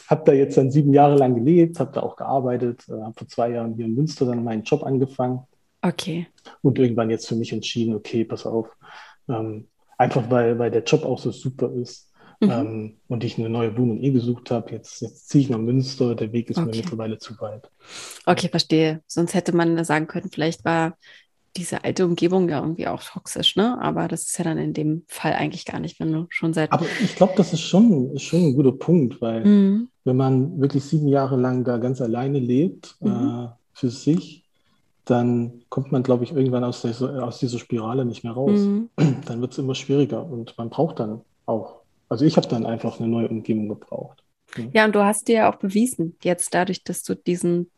[0.08, 3.28] habe da jetzt dann sieben Jahre lang gelebt, habe da auch gearbeitet, äh, habe vor
[3.28, 5.42] zwei Jahren hier in Münster dann meinen Job angefangen.
[5.82, 6.28] Okay.
[6.62, 8.68] Und irgendwann jetzt für mich entschieden, okay, pass auf.
[9.30, 9.68] Ähm,
[9.98, 12.12] einfach weil, weil der Job auch so super ist.
[12.40, 12.52] Mhm.
[12.52, 14.72] Ähm, und ich eine neue Wohnung eh gesucht habe.
[14.72, 16.16] Jetzt, jetzt ziehe ich nach Münster.
[16.16, 16.70] Der Weg ist okay.
[16.70, 17.70] mir mittlerweile zu weit.
[18.26, 19.02] Okay, verstehe.
[19.08, 20.98] Sonst hätte man sagen können, vielleicht war
[21.58, 23.78] diese alte Umgebung ja irgendwie auch toxisch, ne?
[23.82, 26.72] Aber das ist ja dann in dem Fall eigentlich gar nicht, wenn du schon seit.
[26.72, 29.90] Aber ich glaube, das ist schon, ist schon ein guter Punkt, weil mhm.
[30.04, 33.10] wenn man wirklich sieben Jahre lang da ganz alleine lebt, mhm.
[33.10, 34.44] äh, für sich,
[35.06, 38.60] dann kommt man, glaube ich, irgendwann aus, der, aus dieser Spirale nicht mehr raus.
[38.60, 38.90] Mhm.
[39.26, 41.82] Dann wird es immer schwieriger und man braucht dann auch.
[42.10, 44.24] Also ich habe dann einfach eine neue Umgebung gebraucht.
[44.74, 47.70] Ja, und du hast dir ja auch bewiesen, jetzt dadurch, dass du diesen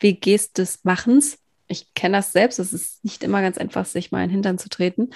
[0.00, 4.10] Weg gehst des Machens, ich kenne das selbst, es ist nicht immer ganz einfach, sich
[4.10, 5.10] mal in den Hintern zu treten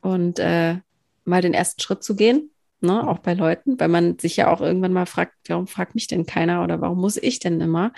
[0.00, 0.78] und äh,
[1.24, 3.06] mal den ersten Schritt zu gehen, ne?
[3.06, 6.26] auch bei Leuten, weil man sich ja auch irgendwann mal fragt, warum fragt mich denn
[6.26, 7.92] keiner oder warum muss ich denn immer?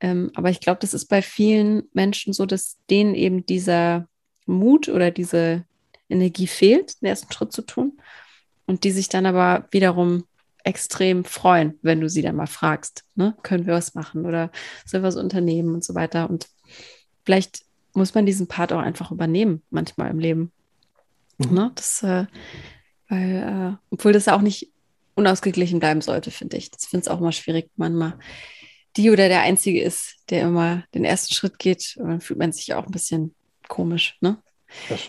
[0.00, 4.08] Ähm, aber ich glaube, das ist bei vielen Menschen so, dass denen eben dieser
[4.46, 5.64] Mut oder diese
[6.08, 8.00] Energie fehlt, den ersten Schritt zu tun
[8.66, 10.24] und die sich dann aber wiederum
[10.64, 13.36] extrem freuen, wenn du sie dann mal fragst, ne?
[13.42, 14.50] können wir was machen oder
[14.84, 16.28] sollen wir was unternehmen und so weiter.
[16.28, 16.48] Und
[17.24, 20.52] vielleicht muss man diesen Part auch einfach übernehmen, manchmal im Leben.
[21.38, 21.54] Mhm.
[21.54, 21.72] Ne?
[21.74, 22.26] Das, äh,
[23.08, 24.70] weil, äh, obwohl das ja auch nicht
[25.14, 26.70] unausgeglichen bleiben sollte, finde ich.
[26.70, 28.18] Das finde ich auch mal schwierig, wenn man mal
[28.96, 31.96] die oder der Einzige ist, der immer den ersten Schritt geht.
[31.98, 33.34] Und dann fühlt man sich auch ein bisschen
[33.68, 34.38] komisch, ne?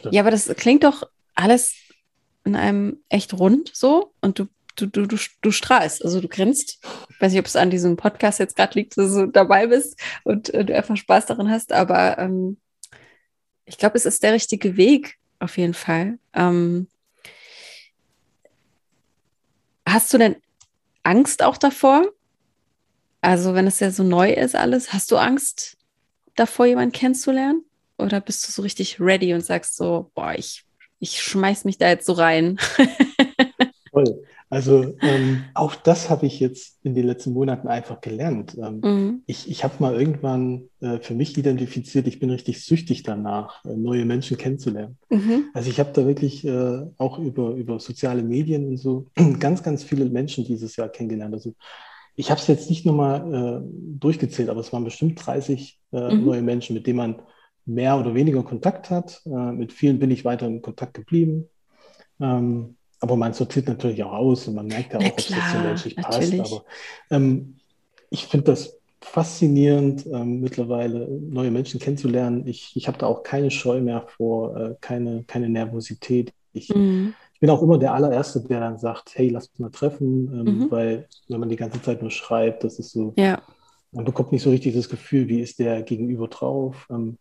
[0.09, 1.03] Ja, aber das klingt doch
[1.35, 1.75] alles
[2.43, 6.79] in einem echt rund so und du du, du, du, du strahlst, also du grinst.
[7.09, 9.99] Ich weiß nicht, ob es an diesem Podcast jetzt gerade liegt, dass du dabei bist
[10.23, 12.57] und äh, du einfach Spaß daran hast, aber ähm,
[13.65, 16.19] ich glaube, es ist der richtige Weg, auf jeden Fall.
[16.33, 16.87] Ähm,
[19.87, 20.35] hast du denn
[21.03, 22.05] Angst auch davor?
[23.21, 25.77] Also, wenn es ja so neu ist, alles, hast du Angst
[26.35, 27.63] davor, jemanden kennenzulernen?
[27.97, 30.65] Oder bist du so richtig ready und sagst so, boah, ich,
[30.99, 32.57] ich schmeiß mich da jetzt so rein?
[33.91, 34.23] Voll.
[34.49, 38.57] Also ähm, auch das habe ich jetzt in den letzten Monaten einfach gelernt.
[38.57, 39.23] Ähm, mhm.
[39.25, 43.75] Ich, ich habe mal irgendwann äh, für mich identifiziert, ich bin richtig süchtig danach, äh,
[43.75, 44.97] neue Menschen kennenzulernen.
[45.09, 45.45] Mhm.
[45.53, 49.07] Also ich habe da wirklich äh, auch über, über soziale Medien und so
[49.39, 51.33] ganz, ganz viele Menschen dieses Jahr kennengelernt.
[51.33, 51.53] Also
[52.15, 53.61] ich habe es jetzt nicht nochmal äh,
[53.99, 56.25] durchgezählt, aber es waren bestimmt 30 äh, mhm.
[56.25, 57.21] neue Menschen, mit denen man
[57.65, 59.21] mehr oder weniger Kontakt hat.
[59.25, 61.49] Äh, mit vielen bin ich weiter in Kontakt geblieben.
[62.19, 65.57] Ähm, aber man sortiert natürlich auch aus und man merkt ja auch, ob das so
[65.57, 66.33] menschlich passt.
[66.39, 66.63] Aber
[67.09, 67.57] ähm,
[68.11, 72.45] ich finde das faszinierend, ähm, mittlerweile neue Menschen kennenzulernen.
[72.45, 76.31] Ich, ich habe da auch keine Scheu mehr vor, äh, keine, keine Nervosität.
[76.53, 77.15] Ich, mhm.
[77.33, 80.59] ich, bin auch immer der allererste, der dann sagt, hey, lass uns mal treffen, ähm,
[80.59, 80.71] mhm.
[80.71, 83.41] weil wenn man die ganze Zeit nur schreibt, das ist so, ja.
[83.91, 86.87] man bekommt nicht so richtig das Gefühl, wie ist der Gegenüber drauf.
[86.91, 87.17] Ähm,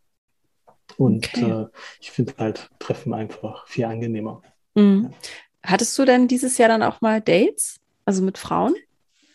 [0.99, 1.51] und okay.
[1.51, 1.67] äh,
[2.01, 4.43] ich finde halt Treffen einfach viel angenehmer.
[4.75, 5.15] Mhm.
[5.63, 7.77] Hattest du denn dieses Jahr dann auch mal Dates?
[8.05, 8.75] Also mit Frauen?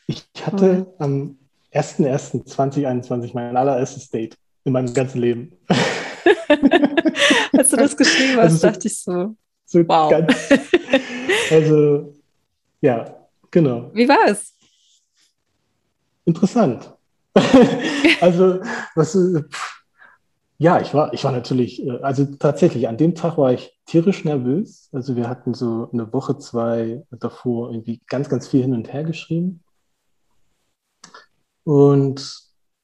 [0.08, 0.94] Ich hatte Oder?
[1.00, 1.38] am
[1.74, 5.52] 1.1.2021 mein allererstes Date in meinem ganzen Leben.
[7.58, 9.36] Hast du das geschrieben hast, also so, dachte ich so.
[9.66, 10.10] so wow.
[10.10, 10.34] Ganz,
[11.52, 12.14] also,
[12.82, 13.16] ja,
[13.52, 13.92] genau.
[13.94, 14.54] Wie war es?
[16.26, 16.94] Interessant.
[18.22, 18.62] also,
[18.96, 19.18] was,
[20.58, 24.24] ja, ich war, ich war natürlich, äh, also tatsächlich, an dem Tag war ich tierisch
[24.24, 24.90] nervös.
[24.94, 29.04] Also wir hatten so eine Woche, zwei davor irgendwie ganz, ganz viel hin und her
[29.04, 29.62] geschrieben.
[31.64, 32.40] Und,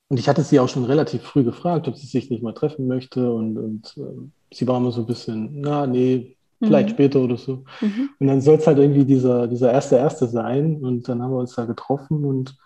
[0.10, 2.88] und ich hatte sie auch schon relativ früh gefragt, ob sie sich nicht mal treffen
[2.88, 3.32] möchte.
[3.32, 6.94] Und, und äh, sie war immer so ein bisschen, na, nee, vielleicht mhm.
[6.94, 7.64] später oder so.
[7.80, 8.10] Mhm.
[8.20, 10.84] Und dann soll es halt irgendwie dieser, dieser erste Erste sein.
[10.84, 12.58] Und dann haben wir uns da getroffen und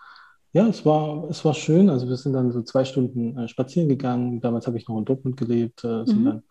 [0.56, 1.90] ja, es war, es war schön.
[1.90, 4.40] Also wir sind dann so zwei Stunden äh, spazieren gegangen.
[4.40, 6.24] Damals habe ich noch in Dortmund gelebt, äh, sind mhm.
[6.24, 6.42] dann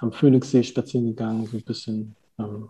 [0.00, 2.14] am Phoenixsee spazieren gegangen, so ein bisschen.
[2.38, 2.68] Ähm,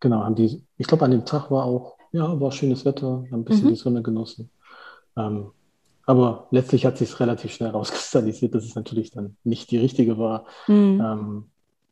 [0.00, 3.42] genau, haben die, ich glaube, an dem Tag war auch, ja, war schönes Wetter, haben
[3.42, 3.70] ein bisschen mhm.
[3.70, 4.50] die Sonne genossen.
[5.16, 5.52] Ähm,
[6.04, 10.46] aber letztlich hat sich relativ schnell rauskristallisiert, dass es natürlich dann nicht die richtige war.
[10.66, 11.00] Mhm.
[11.00, 11.44] Ähm,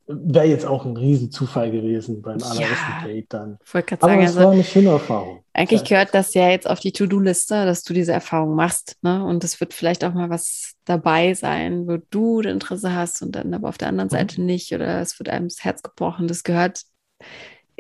[0.07, 3.59] Wäre jetzt auch ein Riesenzufall gewesen beim allerersten ja, Date dann.
[3.71, 5.45] Wollte sagen, Aber es also, war eine schöne Erfahrung.
[5.53, 8.97] Eigentlich gehört das ja jetzt auf die To-Do-Liste, dass du diese Erfahrung machst.
[9.03, 9.25] Ne?
[9.25, 13.55] Und es wird vielleicht auch mal was dabei sein, wo du Interesse hast und dann
[13.55, 14.13] aber auf der anderen mhm.
[14.13, 14.73] Seite nicht.
[14.75, 16.27] Oder es wird einem das Herz gebrochen.
[16.27, 16.83] Das gehört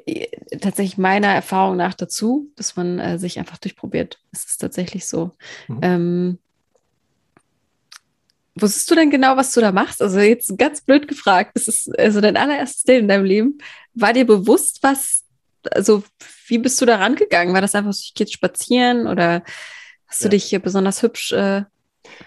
[0.06, 4.20] äh, tatsächlich meiner Erfahrung nach dazu, dass man äh, sich einfach durchprobiert.
[4.32, 5.32] Es ist tatsächlich so.
[5.68, 5.78] Mhm.
[5.82, 6.38] Ähm,
[8.54, 10.02] Wusstest du denn genau, was du da machst?
[10.02, 13.58] Also jetzt ganz blöd gefragt, das ist also dein allererstes Date in deinem Leben.
[13.94, 15.24] War dir bewusst, was,
[15.70, 16.02] also
[16.48, 17.54] wie bist du da rangegangen?
[17.54, 19.42] War das einfach so, ich gehe jetzt spazieren oder
[20.06, 20.28] hast ja.
[20.28, 21.62] du dich besonders hübsch, äh,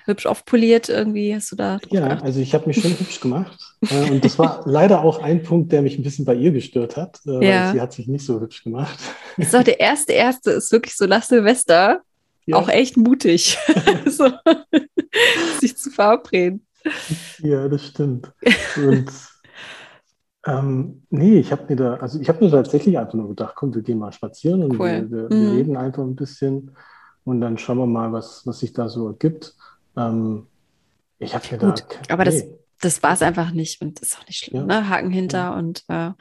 [0.05, 1.35] hübsch aufpoliert irgendwie?
[1.35, 2.23] Hast du da ja, gedacht?
[2.23, 3.59] also ich habe mich schon hübsch gemacht.
[3.87, 6.97] Äh, und das war leider auch ein Punkt, der mich ein bisschen bei ihr gestört
[6.97, 7.65] hat, äh, ja.
[7.65, 8.97] weil sie hat sich nicht so hübsch gemacht.
[9.37, 12.01] Ist doch der erste, erste ist wirklich so Last Silvester
[12.45, 12.57] ja.
[12.57, 13.57] auch echt mutig,
[14.05, 14.29] so,
[15.59, 16.65] sich zu verabreden.
[17.39, 18.31] Ja, das stimmt.
[18.77, 19.11] Und
[20.45, 23.73] ähm, nee, ich habe mir da, also ich habe mir tatsächlich einfach nur gedacht, komm,
[23.73, 25.07] wir gehen mal spazieren und cool.
[25.09, 25.55] wir, wir, wir mhm.
[25.55, 26.75] reden einfach ein bisschen
[27.23, 29.55] und dann schauen wir mal, was, was sich da so ergibt.
[29.97, 30.45] Ähm,
[31.17, 32.13] ich habe mir Gut, da.
[32.13, 32.31] Aber nee.
[32.31, 32.45] das,
[32.81, 34.81] das war es einfach nicht und das ist auch nicht schlimm, ja.
[34.81, 34.89] ne?
[34.89, 35.57] Haken hinter ja.
[35.57, 36.11] und äh,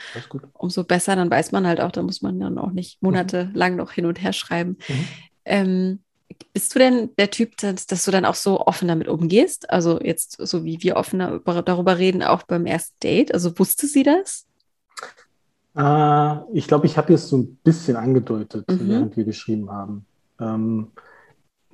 [0.55, 3.09] umso besser, dann weiß man halt auch, da muss man dann auch nicht mhm.
[3.09, 3.79] monatelang mhm.
[3.79, 4.79] noch hin und her schreiben.
[4.89, 5.09] Mhm.
[5.45, 6.04] Ähm,
[6.53, 9.71] bist du denn der Typ, dass, dass, du dann auch so offen damit umgehst?
[9.71, 13.33] Also jetzt so wie wir offen darüber reden, auch beim ersten Date.
[13.35, 14.47] Also wusste sie das?
[15.77, 18.89] Äh, ich glaube, ich habe es so ein bisschen angedeutet, mhm.
[18.89, 20.07] während wir geschrieben haben.
[20.41, 20.89] Ähm,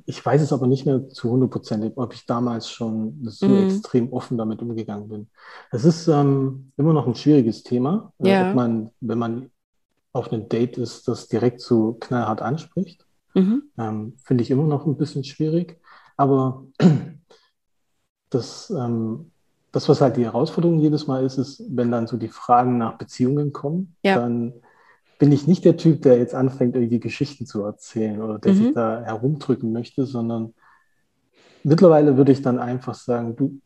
[0.07, 3.67] ich weiß es aber nicht mehr zu 100 Prozent, ob ich damals schon so mhm.
[3.67, 5.29] extrem offen damit umgegangen bin.
[5.71, 8.51] Es ist ähm, immer noch ein schwieriges Thema, äh, ja.
[8.51, 9.51] ob man, wenn man
[10.13, 13.07] auf einem Date ist, das direkt so knallhart anspricht.
[13.35, 13.63] Mhm.
[13.79, 15.81] Ähm, Finde ich immer noch ein bisschen schwierig.
[16.17, 16.65] Aber
[18.31, 19.31] das, ähm,
[19.73, 22.99] das, was halt die Herausforderung jedes Mal ist, ist, wenn dann so die Fragen nach
[22.99, 24.17] Beziehungen kommen, ja.
[24.17, 24.55] dann
[25.19, 28.57] bin ich nicht der Typ, der jetzt anfängt, irgendwie Geschichten zu erzählen oder der mhm.
[28.57, 30.55] sich da herumdrücken möchte, sondern
[31.63, 33.61] mittlerweile würde ich dann einfach sagen, du,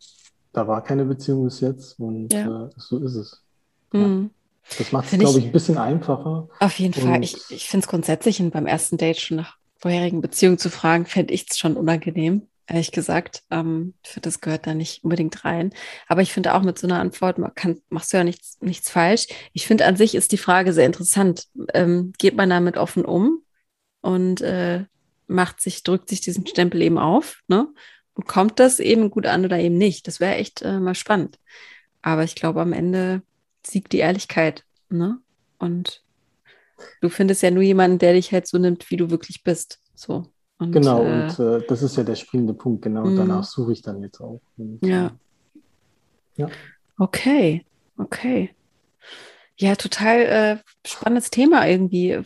[0.53, 2.66] da war keine Beziehung bis jetzt und ja.
[2.66, 3.44] äh, so ist es.
[3.92, 4.00] Mhm.
[4.00, 4.31] Ja.
[4.79, 6.48] Das macht es, glaube ich, ein bisschen einfacher.
[6.59, 7.22] Auf jeden Fall.
[7.22, 11.35] Ich, ich finde es grundsätzlich beim ersten Date schon nach vorherigen Beziehungen zu fragen, fände
[11.35, 13.42] ich es schon unangenehm, ehrlich gesagt.
[13.50, 15.72] Ähm, ich finde, das gehört da nicht unbedingt rein.
[16.09, 18.90] Aber ich finde auch mit so einer Antwort man kann, machst du ja nichts, nichts
[18.90, 19.27] falsch.
[19.53, 21.48] Ich finde an sich ist die Frage sehr interessant.
[21.74, 23.42] Ähm, geht man damit offen um
[24.00, 24.85] und äh,
[25.27, 27.68] macht sich, drückt sich diesen Stempel eben auf, ne?
[28.14, 30.07] Und kommt das eben gut an oder eben nicht?
[30.07, 31.38] Das wäre echt äh, mal spannend.
[32.00, 33.22] Aber ich glaube, am Ende
[33.66, 34.64] siegt die Ehrlichkeit.
[34.88, 35.18] Ne?
[35.59, 36.03] Und
[37.00, 39.81] du findest ja nur jemanden, der dich halt so nimmt, wie du wirklich bist.
[39.94, 40.27] So.
[40.59, 43.03] Und, genau, äh, und äh, das ist ja der springende Punkt, genau.
[43.03, 44.40] Und danach suche ich dann jetzt auch.
[44.57, 45.12] Und, ja.
[46.37, 46.48] ja.
[46.98, 47.64] Okay,
[47.98, 48.55] okay.
[49.57, 52.20] Ja, total äh, spannendes Thema irgendwie.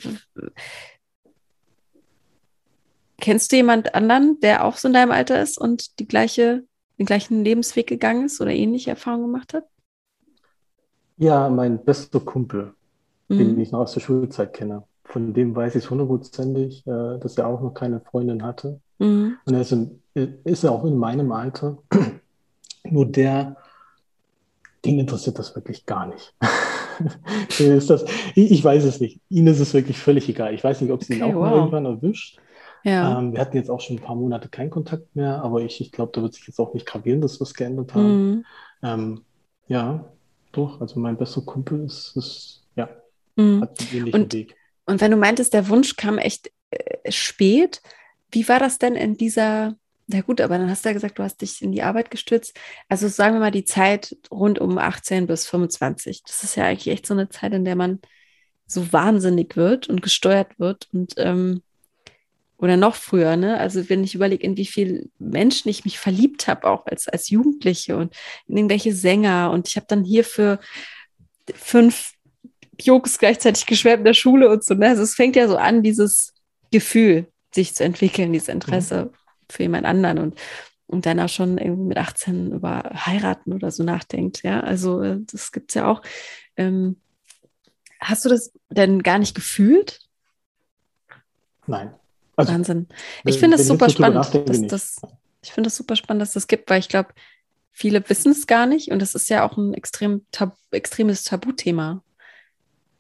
[3.21, 6.65] Kennst du jemand anderen, der auch so in deinem Alter ist und die gleiche,
[6.99, 9.65] den gleichen Lebensweg gegangen ist oder ähnliche Erfahrungen gemacht hat?
[11.19, 12.73] Ja, mein bester Kumpel,
[13.29, 13.39] mhm.
[13.39, 14.85] den ich noch aus der Schulzeit kenne.
[15.05, 18.81] Von dem weiß ich hundertprozentig, äh, dass er auch noch keine Freundin hatte.
[18.99, 19.37] Mhm.
[19.45, 20.01] Und er ist, in,
[20.45, 21.79] ist auch in meinem Alter.
[22.85, 23.57] Nur der,
[24.85, 26.35] den interessiert das wirklich gar nicht.
[27.59, 28.05] das,
[28.35, 29.21] ich, weiß es nicht.
[29.29, 30.55] Ihnen ist es wirklich völlig egal.
[30.55, 31.51] Ich weiß nicht, ob sie okay, ihn auch wow.
[31.51, 32.39] mal irgendwann erwischt.
[32.85, 33.19] Ja.
[33.19, 35.91] Ähm, wir hatten jetzt auch schon ein paar Monate keinen Kontakt mehr, aber ich, ich
[35.91, 38.31] glaube, da wird sich jetzt auch nicht gravierendes was geändert haben.
[38.31, 38.45] Mhm.
[38.83, 39.21] Ähm,
[39.67, 40.05] ja,
[40.53, 40.81] doch.
[40.81, 42.89] Also mein bester Kumpel ist, ist ja,
[43.37, 43.63] mhm.
[43.63, 44.57] hat einen ähnlichen und, Weg.
[44.87, 47.83] Und wenn du meintest, der Wunsch kam echt äh, spät,
[48.31, 49.77] wie war das denn in dieser
[50.11, 52.59] na gut, aber dann hast du ja gesagt, du hast dich in die Arbeit gestürzt.
[52.89, 56.23] Also sagen wir mal die Zeit rund um 18 bis 25.
[56.23, 58.01] Das ist ja eigentlich echt so eine Zeit, in der man
[58.67, 61.63] so wahnsinnig wird und gesteuert wird und ähm,
[62.59, 63.59] oder noch früher, ne?
[63.59, 67.31] Also wenn ich überlege, in wie viele Menschen ich mich verliebt habe, auch als, als
[67.31, 68.15] Jugendliche und
[68.47, 70.59] in irgendwelche Sänger und ich habe dann hier für
[71.55, 72.13] fünf
[72.81, 74.75] Jokes gleichzeitig geschwärmt in der Schule und so.
[74.75, 74.89] Ne?
[74.89, 76.35] Also es fängt ja so an, dieses
[76.71, 79.07] Gefühl sich zu entwickeln, dieses Interesse.
[79.07, 79.19] Mhm
[79.51, 80.41] für jemand anderen und,
[80.87, 84.43] und dann auch schon irgendwie mit 18 über heiraten oder so nachdenkt.
[84.43, 86.03] Ja, also äh, das gibt es ja auch.
[86.57, 87.01] Ähm,
[88.01, 90.01] hast du das denn gar nicht gefühlt?
[91.67, 91.95] Nein.
[92.39, 92.87] Also, Wahnsinn.
[93.25, 94.97] Ich finde es super spannend, dass das,
[95.43, 97.11] ich finde es super spannend, dass das gibt, weil ich glaube,
[97.73, 102.03] viele wissen es gar nicht und das ist ja auch ein extrem tab extremes Tabuthema.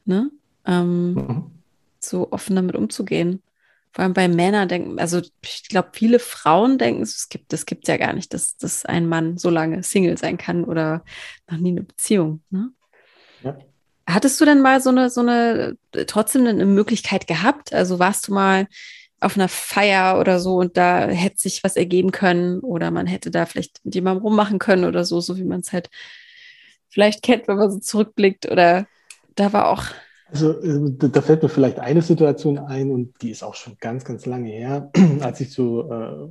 [0.04, 0.30] Ne?
[0.66, 1.50] Ähm, mhm.
[2.00, 3.42] So offen damit umzugehen.
[3.92, 7.86] Vor allem bei Männern denken, also ich glaube, viele Frauen denken, es gibt, es gibt
[7.86, 11.04] ja gar nicht, dass, dass ein Mann so lange Single sein kann oder
[11.48, 12.42] noch nie eine Beziehung.
[12.50, 12.70] Ne?
[13.44, 13.56] Ja.
[14.08, 17.72] Hattest du denn mal so eine, so eine, trotzdem eine Möglichkeit gehabt?
[17.72, 18.66] Also warst du mal
[19.20, 23.30] auf einer Feier oder so und da hätte sich was ergeben können oder man hätte
[23.30, 25.90] da vielleicht mit jemandem rummachen können oder so, so wie man es halt
[26.88, 28.86] vielleicht kennt, wenn man so zurückblickt oder
[29.34, 29.84] da war auch
[30.30, 34.04] also äh, da fällt mir vielleicht eine Situation ein und die ist auch schon ganz,
[34.04, 36.30] ganz lange her, als ich so, äh,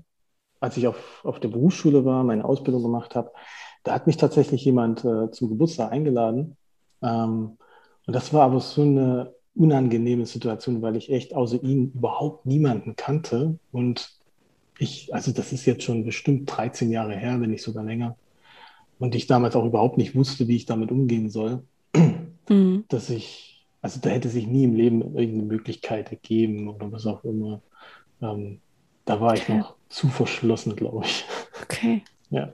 [0.60, 3.32] als ich auf, auf der Berufsschule war, meine Ausbildung gemacht habe,
[3.84, 6.58] da hat mich tatsächlich jemand äh, zum Geburtstag eingeladen.
[7.02, 7.58] Ähm,
[8.06, 12.95] und das war aber so eine unangenehme Situation, weil ich echt außer ihm überhaupt niemanden
[12.95, 13.57] kannte.
[13.71, 14.11] Und
[14.79, 18.15] ich, also das ist jetzt schon bestimmt 13 Jahre her, wenn nicht sogar länger.
[18.99, 21.63] Und ich damals auch überhaupt nicht wusste, wie ich damit umgehen soll,
[22.49, 22.85] mhm.
[22.87, 23.47] dass ich
[23.81, 27.61] also da hätte sich nie im Leben irgendeine Möglichkeit ergeben oder was auch immer.
[28.21, 28.59] Ähm,
[29.05, 31.25] da war ich noch zu verschlossen, glaube ich.
[31.63, 32.03] Okay.
[32.29, 32.51] Ja.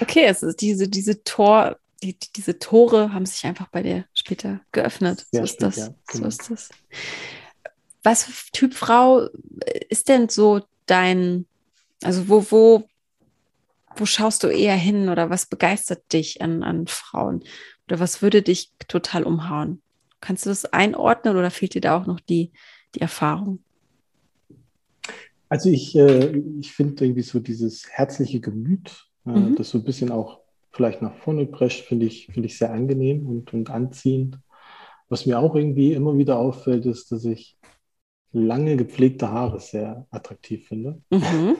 [0.00, 5.26] Okay, also diese, diese Tor, die, diese Tore haben sich einfach bei dir später geöffnet.
[5.30, 5.76] so ist spät, das.
[5.76, 6.22] Ja, genau.
[6.22, 6.70] So ist das.
[8.02, 9.28] Was Typ Frau
[9.88, 11.46] ist denn so dein,
[12.02, 12.88] also wo, wo,
[13.96, 17.44] wo schaust du eher hin oder was begeistert dich an, an Frauen?
[17.86, 19.80] Oder was würde dich total umhauen?
[20.20, 22.52] Kannst du das einordnen oder fehlt dir da auch noch die,
[22.94, 23.60] die Erfahrung?
[25.48, 29.54] Also ich, äh, ich finde irgendwie so dieses herzliche Gemüt, äh, mhm.
[29.54, 30.40] das so ein bisschen auch
[30.76, 34.38] vielleicht nach vorne prescht, finde ich, find ich sehr angenehm und, und anziehend.
[35.08, 37.56] Was mir auch irgendwie immer wieder auffällt, ist, dass ich
[38.32, 41.00] lange gepflegte Haare sehr attraktiv finde.
[41.10, 41.56] Mhm.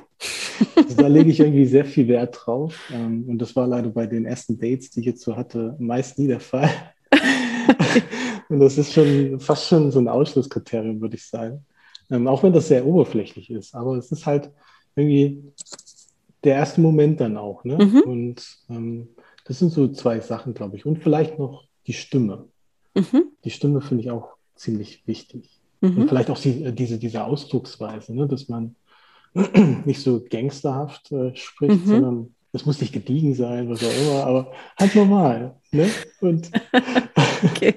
[0.76, 2.90] also da lege ich irgendwie sehr viel Wert drauf.
[2.92, 6.18] Ähm, und das war leider bei den ersten Dates, die ich jetzt so hatte, meist
[6.18, 6.70] nie der Fall.
[8.48, 11.64] Und das ist schon fast schon so ein Ausschlusskriterium, würde ich sagen.
[12.10, 13.74] Ähm, auch wenn das sehr oberflächlich ist.
[13.74, 14.52] Aber es ist halt
[14.94, 15.42] irgendwie
[16.46, 17.64] der erste Moment dann auch.
[17.64, 17.76] Ne?
[17.76, 18.00] Mhm.
[18.00, 19.08] Und ähm,
[19.44, 20.86] das sind so zwei Sachen, glaube ich.
[20.86, 22.46] Und vielleicht noch die Stimme.
[22.94, 23.32] Mhm.
[23.44, 25.60] Die Stimme finde ich auch ziemlich wichtig.
[25.80, 25.98] Mhm.
[25.98, 28.26] Und vielleicht auch die, äh, diese, diese Ausdrucksweise, ne?
[28.26, 28.76] dass man
[29.84, 31.88] nicht so gangsterhaft äh, spricht, mhm.
[31.88, 35.56] sondern es muss nicht gediegen sein, was auch immer, aber halt normal.
[35.72, 35.90] Ne?
[36.20, 36.50] Und
[37.44, 37.74] okay.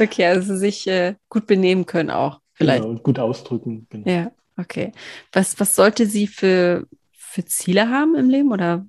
[0.00, 2.40] Okay, also sich äh, gut benehmen können auch.
[2.54, 2.82] Vielleicht.
[2.82, 3.86] Genau, und gut ausdrücken.
[3.90, 4.08] Genau.
[4.08, 4.92] Ja, okay.
[5.32, 6.86] Was, was sollte sie für,
[7.34, 8.86] für Ziele haben im Leben oder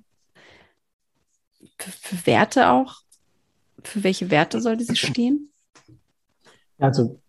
[1.78, 3.00] für, für Werte auch?
[3.82, 5.50] Für welche Werte sollte sie stehen?
[6.78, 7.20] Also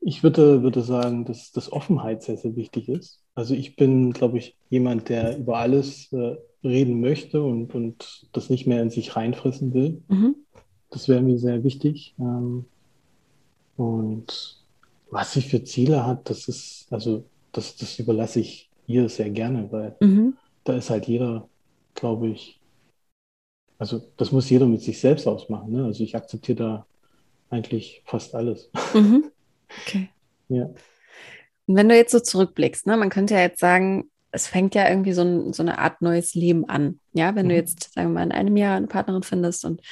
[0.00, 3.20] ich würde, würde sagen, dass, dass Offenheit sehr, sehr wichtig ist.
[3.34, 8.48] Also ich bin, glaube ich, jemand, der über alles äh, reden möchte und, und das
[8.48, 10.02] nicht mehr in sich reinfressen will.
[10.08, 10.34] Mhm.
[10.88, 12.14] Das wäre mir sehr wichtig.
[12.18, 12.64] Ähm,
[13.76, 14.64] und
[15.10, 19.70] was sie für Ziele hat, das ist, also das, das überlasse ich ihr sehr gerne,
[19.70, 20.36] weil mhm.
[20.64, 21.48] da ist halt jeder,
[21.94, 22.60] glaube ich,
[23.78, 25.72] also das muss jeder mit sich selbst ausmachen.
[25.72, 25.84] Ne?
[25.84, 26.86] Also ich akzeptiere da
[27.50, 28.70] eigentlich fast alles.
[28.94, 29.30] Mhm.
[29.84, 30.10] Okay.
[30.48, 30.66] ja.
[31.66, 34.88] Und wenn du jetzt so zurückblickst, ne, man könnte ja jetzt sagen, es fängt ja
[34.88, 37.00] irgendwie so, ein, so eine Art neues Leben an.
[37.12, 37.50] Ja, wenn mhm.
[37.50, 39.82] du jetzt, sagen wir mal, in einem Jahr eine Partnerin findest und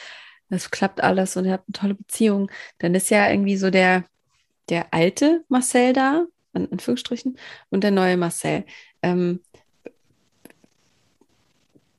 [0.48, 4.04] es klappt alles und ihr habt eine tolle Beziehung, dann ist ja irgendwie so der,
[4.68, 7.38] der alte Marcel da, in Anführungsstrichen,
[7.70, 8.64] und der neue Marcel.
[9.02, 9.40] Ähm,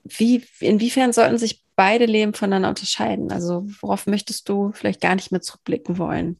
[0.04, 3.32] wie, inwiefern sollten sich beide Leben voneinander unterscheiden?
[3.32, 6.38] Also worauf möchtest du vielleicht gar nicht mehr zurückblicken wollen?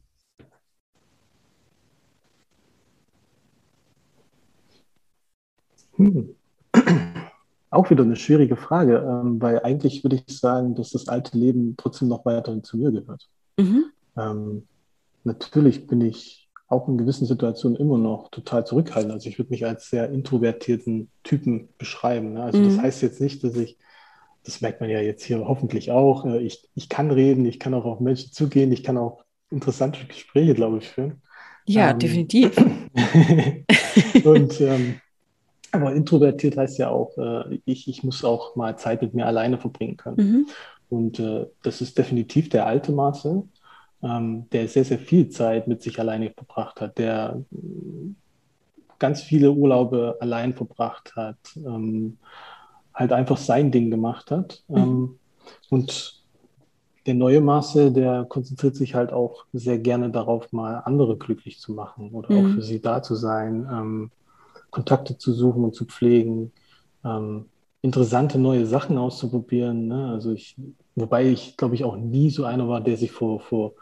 [5.96, 6.34] Hm.
[7.70, 11.74] Auch wieder eine schwierige Frage, ähm, weil eigentlich würde ich sagen, dass das alte Leben
[11.76, 13.28] trotzdem noch weiterhin zu mir gehört.
[13.58, 13.86] Mhm.
[14.16, 14.68] Ähm,
[15.24, 19.12] natürlich bin ich auch in gewissen Situationen immer noch total zurückhaltend.
[19.12, 22.34] Also ich würde mich als sehr introvertierten Typen beschreiben.
[22.34, 22.42] Ne?
[22.42, 22.64] Also mhm.
[22.64, 23.78] das heißt jetzt nicht, dass ich,
[24.44, 27.74] das merkt man ja jetzt hier hoffentlich auch, äh, ich, ich kann reden, ich kann
[27.74, 31.22] auch auf Menschen zugehen, ich kann auch interessante Gespräche, glaube ich, führen.
[31.66, 32.56] Ja, ähm, definitiv.
[34.24, 35.00] und ähm,
[35.72, 39.58] aber introvertiert heißt ja auch, äh, ich, ich muss auch mal Zeit mit mir alleine
[39.58, 40.16] verbringen können.
[40.16, 40.46] Mhm.
[40.88, 43.44] Und äh, das ist definitiv der alte Marcel,
[44.02, 47.42] ähm, der sehr, sehr viel Zeit mit sich alleine verbracht hat, der
[48.98, 52.18] ganz viele Urlaube allein verbracht hat, ähm,
[52.94, 54.62] halt einfach sein Ding gemacht hat.
[54.68, 54.76] Mhm.
[54.76, 55.18] Ähm,
[55.70, 56.22] und
[57.06, 61.72] der neue Marcel, der konzentriert sich halt auch sehr gerne darauf, mal andere glücklich zu
[61.72, 62.38] machen oder mhm.
[62.38, 64.10] auch für sie da zu sein, ähm,
[64.70, 66.52] Kontakte zu suchen und zu pflegen,
[67.04, 67.46] ähm,
[67.82, 69.88] interessante neue Sachen auszuprobieren.
[69.88, 70.08] Ne?
[70.08, 70.56] Also ich,
[70.94, 73.74] wobei ich, glaube ich, auch nie so einer war, der sich vor, vor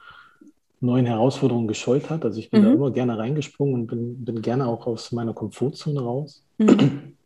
[0.81, 2.25] neuen Herausforderungen gescheut hat.
[2.25, 2.67] Also ich bin mhm.
[2.67, 6.45] da immer gerne reingesprungen und bin, bin gerne auch aus meiner Komfortzone raus.
[6.59, 7.17] Mhm.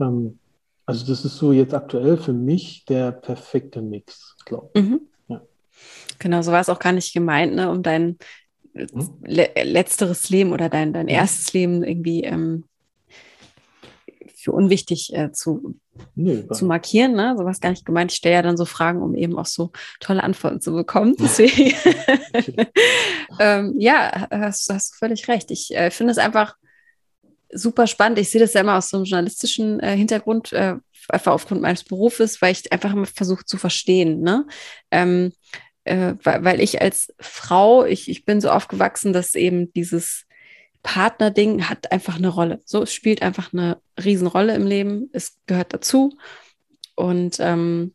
[0.00, 0.38] ähm,
[0.86, 4.82] also das ist so jetzt aktuell für mich der perfekte Mix, glaube ich.
[4.82, 5.00] Mhm.
[5.28, 5.40] Ja.
[6.18, 8.18] Genau, so war es auch gar nicht gemeint, ne, um dein
[8.74, 9.10] mhm.
[9.24, 12.64] le letzteres Leben oder dein, dein erstes Leben irgendwie ähm,
[14.36, 15.76] für unwichtig äh, zu,
[16.14, 17.12] nee, zu markieren.
[17.12, 17.34] Ne?
[17.36, 18.12] So was gar nicht gemeint.
[18.12, 21.16] Ich stelle ja dann so Fragen, um eben auch so tolle Antworten zu bekommen.
[21.18, 21.74] Deswegen,
[23.40, 25.50] ähm, ja, hast, hast du völlig recht.
[25.50, 26.56] Ich äh, finde es einfach
[27.52, 28.18] super spannend.
[28.18, 30.76] Ich sehe das ja immer aus so einem journalistischen äh, Hintergrund, äh,
[31.08, 34.20] einfach aufgrund meines Berufes, weil ich einfach immer versuche zu verstehen.
[34.20, 34.46] Ne?
[34.90, 35.32] Ähm,
[35.84, 40.24] äh, weil, weil ich als Frau, ich, ich bin so aufgewachsen, dass eben dieses
[40.84, 42.60] Partnerding hat einfach eine Rolle.
[42.64, 45.10] So, es spielt einfach eine Riesenrolle im Leben.
[45.12, 46.16] Es gehört dazu.
[46.94, 47.94] Und ähm,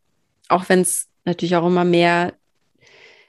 [0.50, 2.34] auch wenn es natürlich auch immer mehr,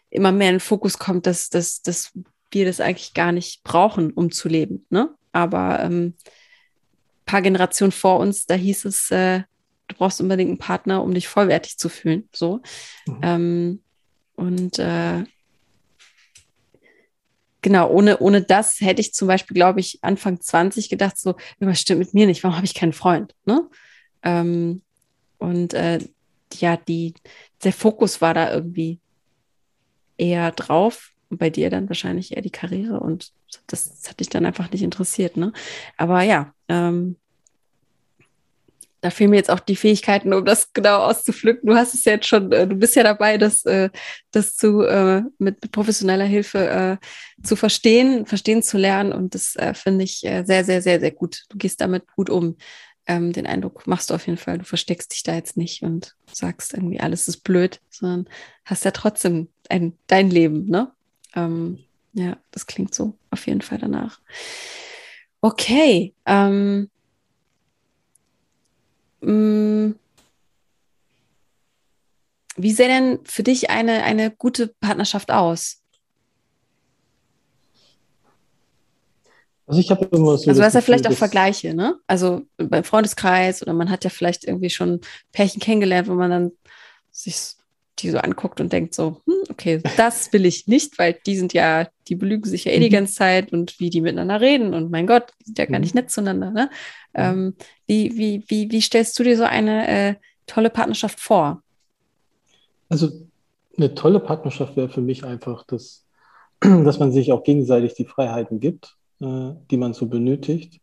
[0.08, 2.10] immer mehr in den Fokus kommt, dass, dass, dass
[2.50, 4.86] wir das eigentlich gar nicht brauchen, um zu leben.
[4.88, 5.10] Ne?
[5.30, 6.14] Aber ähm,
[7.26, 9.42] paar Generationen vor uns, da hieß es, äh,
[9.88, 12.28] du brauchst unbedingt einen Partner, um dich vollwertig zu fühlen.
[12.32, 12.62] So.
[13.06, 13.20] Mhm.
[13.22, 13.82] Ähm,
[14.36, 15.24] und äh,
[17.62, 21.80] genau, ohne, ohne das hätte ich zum Beispiel, glaube ich, Anfang 20 gedacht, so, was
[21.80, 23.34] stimmt mit mir nicht, warum habe ich keinen Freund?
[23.44, 23.68] Ne?
[24.22, 24.82] Ähm,
[25.38, 25.98] und äh,
[26.54, 27.14] ja, die,
[27.64, 29.00] der Fokus war da irgendwie
[30.16, 31.12] eher drauf.
[31.28, 33.30] Und bei dir dann wahrscheinlich eher die Karriere und
[33.68, 35.52] das, das hat dich dann einfach nicht interessiert, ne?
[35.96, 37.16] Aber ja, ähm,
[39.00, 41.68] da fehlen mir jetzt auch die Fähigkeiten, um das genau auszupflücken.
[41.68, 43.90] Du hast es jetzt schon, äh, du bist ja dabei, das, äh,
[44.30, 46.98] das zu, äh, mit, mit professioneller Hilfe
[47.42, 49.12] zu verstehen, verstehen zu lernen.
[49.12, 51.44] Und das finde ich sehr, sehr, sehr, sehr gut.
[51.48, 52.56] Du gehst damit gut um.
[53.06, 54.58] Ähm, den Eindruck machst du auf jeden Fall.
[54.58, 58.28] Du versteckst dich da jetzt nicht und sagst irgendwie, alles ist blöd, sondern
[58.64, 60.92] hast ja trotzdem ein, dein Leben, ne?
[61.34, 61.78] Ähm,
[62.12, 64.20] ja, das klingt so auf jeden Fall danach.
[65.40, 66.14] Okay.
[66.26, 66.90] Ähm,
[69.20, 69.94] mh, mm,
[72.56, 75.82] wie sähe denn für dich eine, eine gute Partnerschaft aus?
[79.66, 80.50] Also ich habe immer so.
[80.50, 81.96] Also du hast ja vielleicht auch Vergleiche, ne?
[82.08, 85.00] Also beim Freundeskreis oder man hat ja vielleicht irgendwie schon
[85.32, 86.52] Pärchen kennengelernt, wo man dann
[87.12, 87.54] sich
[88.00, 91.52] die so anguckt und denkt so, hm, okay, das will ich nicht, weil die sind
[91.52, 92.92] ja, die belügen sich ja eh die mhm.
[92.92, 95.94] ganze Zeit und wie die miteinander reden und mein Gott, die sind ja gar nicht
[95.94, 96.02] mhm.
[96.02, 96.50] nett zueinander.
[96.50, 96.70] Ne?
[97.14, 97.54] Ähm,
[97.86, 100.14] wie, wie, wie, wie stellst du dir so eine äh,
[100.46, 101.62] tolle Partnerschaft vor?
[102.88, 103.10] Also
[103.76, 106.06] eine tolle Partnerschaft wäre für mich einfach, dass,
[106.60, 110.80] dass man sich auch gegenseitig die Freiheiten gibt, äh, die man so benötigt.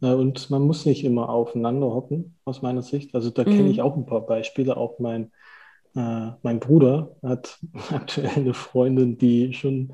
[0.00, 3.14] Äh, und man muss nicht immer aufeinander hocken, aus meiner Sicht.
[3.14, 3.56] Also da mhm.
[3.56, 4.76] kenne ich auch ein paar Beispiele.
[4.76, 5.30] Auch mein
[5.94, 7.58] äh, mein Bruder hat
[7.90, 9.92] aktuell eine Freundin, die schon,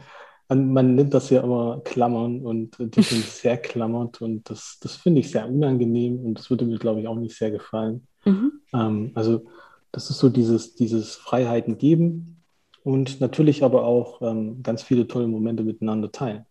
[0.48, 5.20] man nennt das ja immer Klammern und die sind sehr klammert und das, das finde
[5.20, 8.06] ich sehr unangenehm und das würde mir, glaube ich, auch nicht sehr gefallen.
[8.24, 8.52] Mhm.
[8.72, 9.44] Ähm, also
[9.92, 12.42] das ist so dieses, dieses Freiheiten geben
[12.84, 16.44] und natürlich aber auch ähm, ganz viele tolle Momente miteinander teilen.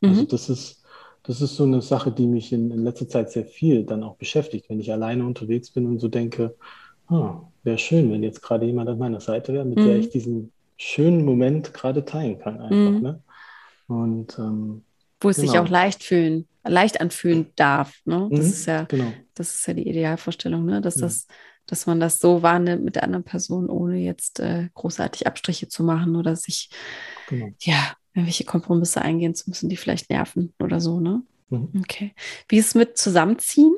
[0.00, 0.18] Also mhm.
[0.18, 0.84] Also das ist,
[1.22, 4.16] das ist so eine Sache, die mich in, in letzter Zeit sehr viel dann auch
[4.16, 6.56] beschäftigt, wenn ich alleine unterwegs bin und so denke,
[7.08, 9.86] ah, wäre schön, wenn jetzt gerade jemand an meiner Seite wäre, mit mhm.
[9.86, 12.90] der ich diesen schönen Moment gerade teilen kann einfach.
[12.90, 13.00] Mhm.
[13.00, 13.22] Ne?
[13.86, 14.84] Und ähm,
[15.20, 15.50] wo es genau.
[15.50, 18.00] sich auch leicht fühlen, leicht anfühlen darf.
[18.04, 18.28] Ne?
[18.30, 19.12] Das mhm, ist ja, genau.
[19.34, 20.80] das ist ja die Idealvorstellung, ne?
[20.80, 21.26] dass das,
[21.66, 25.84] dass man das so wahrnimmt mit der anderen Person, ohne jetzt äh, großartig Abstriche zu
[25.84, 26.70] machen oder sich
[27.28, 27.50] genau.
[27.60, 31.00] ja irgendwelche Kompromisse eingehen zu müssen, die vielleicht nerven oder so.
[31.00, 31.22] Ne?
[31.50, 31.68] Mhm.
[31.78, 32.14] Okay.
[32.48, 33.74] Wie ist es mit Zusammenziehen?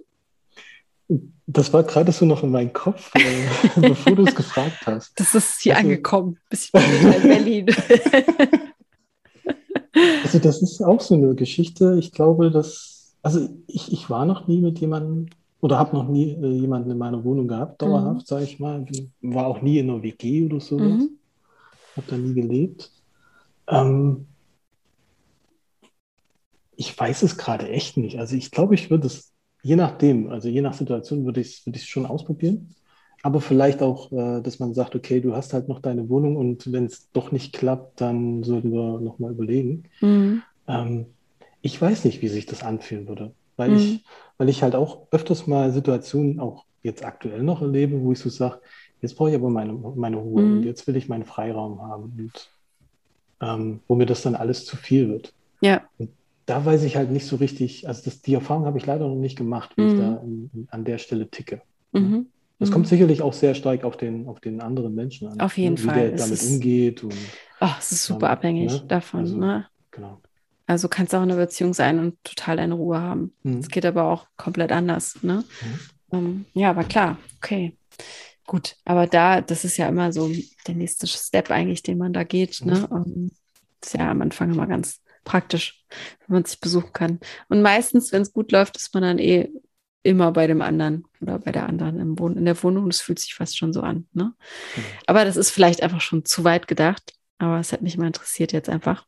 [1.46, 3.46] Das war gerade so noch in meinem Kopf, äh,
[3.80, 5.18] bevor du es gefragt hast.
[5.18, 7.66] Das ist hier also, angekommen, bisschen in Berlin.
[10.22, 11.96] also das ist auch so eine Geschichte.
[11.98, 15.26] Ich glaube, dass, also ich, ich war noch nie mit jemandem
[15.60, 18.26] oder habe noch nie äh, jemanden in meiner Wohnung gehabt, dauerhaft, mhm.
[18.26, 18.84] sage ich mal.
[19.22, 20.86] War auch nie in einer WG oder sowas.
[20.86, 21.18] Mhm.
[21.96, 22.90] Habe da nie gelebt.
[23.68, 24.26] Ähm,
[26.76, 28.18] ich weiß es gerade echt nicht.
[28.18, 29.32] Also ich glaube, ich würde es,
[29.64, 32.74] je nachdem, also je nach Situation würde ich es würd schon ausprobieren.
[33.22, 36.70] Aber vielleicht auch, äh, dass man sagt, okay, du hast halt noch deine Wohnung und
[36.70, 39.84] wenn es doch nicht klappt, dann sollten wir nochmal überlegen.
[40.02, 40.42] Mhm.
[40.68, 41.06] Ähm,
[41.62, 43.76] ich weiß nicht, wie sich das anfühlen würde, weil, mhm.
[43.76, 44.04] ich,
[44.36, 48.28] weil ich halt auch öfters mal Situationen, auch jetzt aktuell noch erlebe, wo ich so
[48.28, 48.60] sage,
[49.00, 50.58] jetzt brauche ich aber meine, meine Ruhe mhm.
[50.58, 52.50] und jetzt will ich meinen Freiraum haben und
[53.40, 55.32] ähm, wo mir das dann alles zu viel wird.
[55.62, 55.82] Ja.
[55.96, 56.10] Und
[56.46, 59.14] da weiß ich halt nicht so richtig, also das, die Erfahrung habe ich leider noch
[59.14, 59.98] nicht gemacht, wie ich mhm.
[59.98, 61.62] da in, in, an der Stelle ticke.
[61.92, 62.26] Mhm.
[62.58, 62.90] Das kommt mhm.
[62.90, 65.40] sicherlich auch sehr stark auf den, auf den anderen Menschen an.
[65.40, 65.80] Auf jeden ne?
[65.80, 66.12] Fall.
[66.12, 67.02] Wie der damit umgeht.
[67.02, 67.14] Und,
[67.60, 68.84] oh, es ist super ähm, abhängig ne?
[68.86, 69.20] davon.
[69.20, 69.66] Also, ne?
[69.90, 70.20] Genau.
[70.66, 73.34] Also kannst auch eine Beziehung sein und total deine Ruhe haben.
[73.42, 73.58] Mhm.
[73.58, 73.70] Es mhm.
[73.70, 75.22] geht aber auch komplett anders.
[75.22, 75.44] Ne?
[76.10, 76.16] Mhm.
[76.16, 77.76] Ähm, ja, aber klar, okay.
[78.46, 80.30] Gut, aber da, das ist ja immer so
[80.66, 82.64] der nächste Step eigentlich, den man da geht.
[82.64, 82.86] Ne?
[82.88, 83.30] Um, ähm,
[83.82, 85.84] ist ja am Anfang immer ganz praktisch,
[86.26, 87.20] wenn man sich besuchen kann.
[87.48, 89.50] Und meistens, wenn es gut läuft, ist man dann eh
[90.02, 92.88] immer bei dem anderen oder bei der anderen im Wohn in der Wohnung.
[92.88, 94.06] Das fühlt sich fast schon so an.
[94.12, 94.34] Ne?
[94.76, 94.82] Mhm.
[95.06, 97.14] Aber das ist vielleicht einfach schon zu weit gedacht.
[97.38, 99.04] Aber es hat mich mal interessiert jetzt einfach.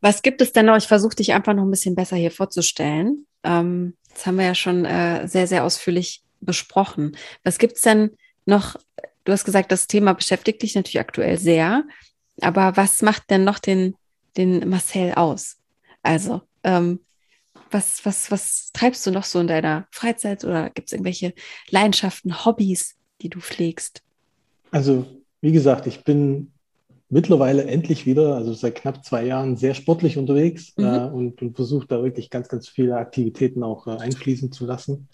[0.00, 0.76] Was gibt es denn noch?
[0.76, 3.26] Ich versuche dich einfach noch ein bisschen besser hier vorzustellen.
[3.44, 7.16] Ähm, das haben wir ja schon äh, sehr, sehr ausführlich besprochen.
[7.44, 8.76] Was gibt es denn noch?
[9.24, 11.84] Du hast gesagt, das Thema beschäftigt dich natürlich aktuell sehr.
[12.42, 13.94] Aber was macht denn noch den,
[14.36, 15.58] den Marcel aus?
[16.02, 17.00] Also, ähm,
[17.70, 21.34] was, was, was treibst du noch so in deiner Freizeit oder gibt es irgendwelche
[21.68, 24.02] Leidenschaften, Hobbys, die du pflegst?
[24.70, 25.06] Also,
[25.40, 26.52] wie gesagt, ich bin
[27.08, 30.84] mittlerweile endlich wieder, also seit knapp zwei Jahren, sehr sportlich unterwegs mhm.
[30.84, 35.08] äh, und, und versuche da wirklich ganz, ganz viele Aktivitäten auch äh, einfließen zu lassen.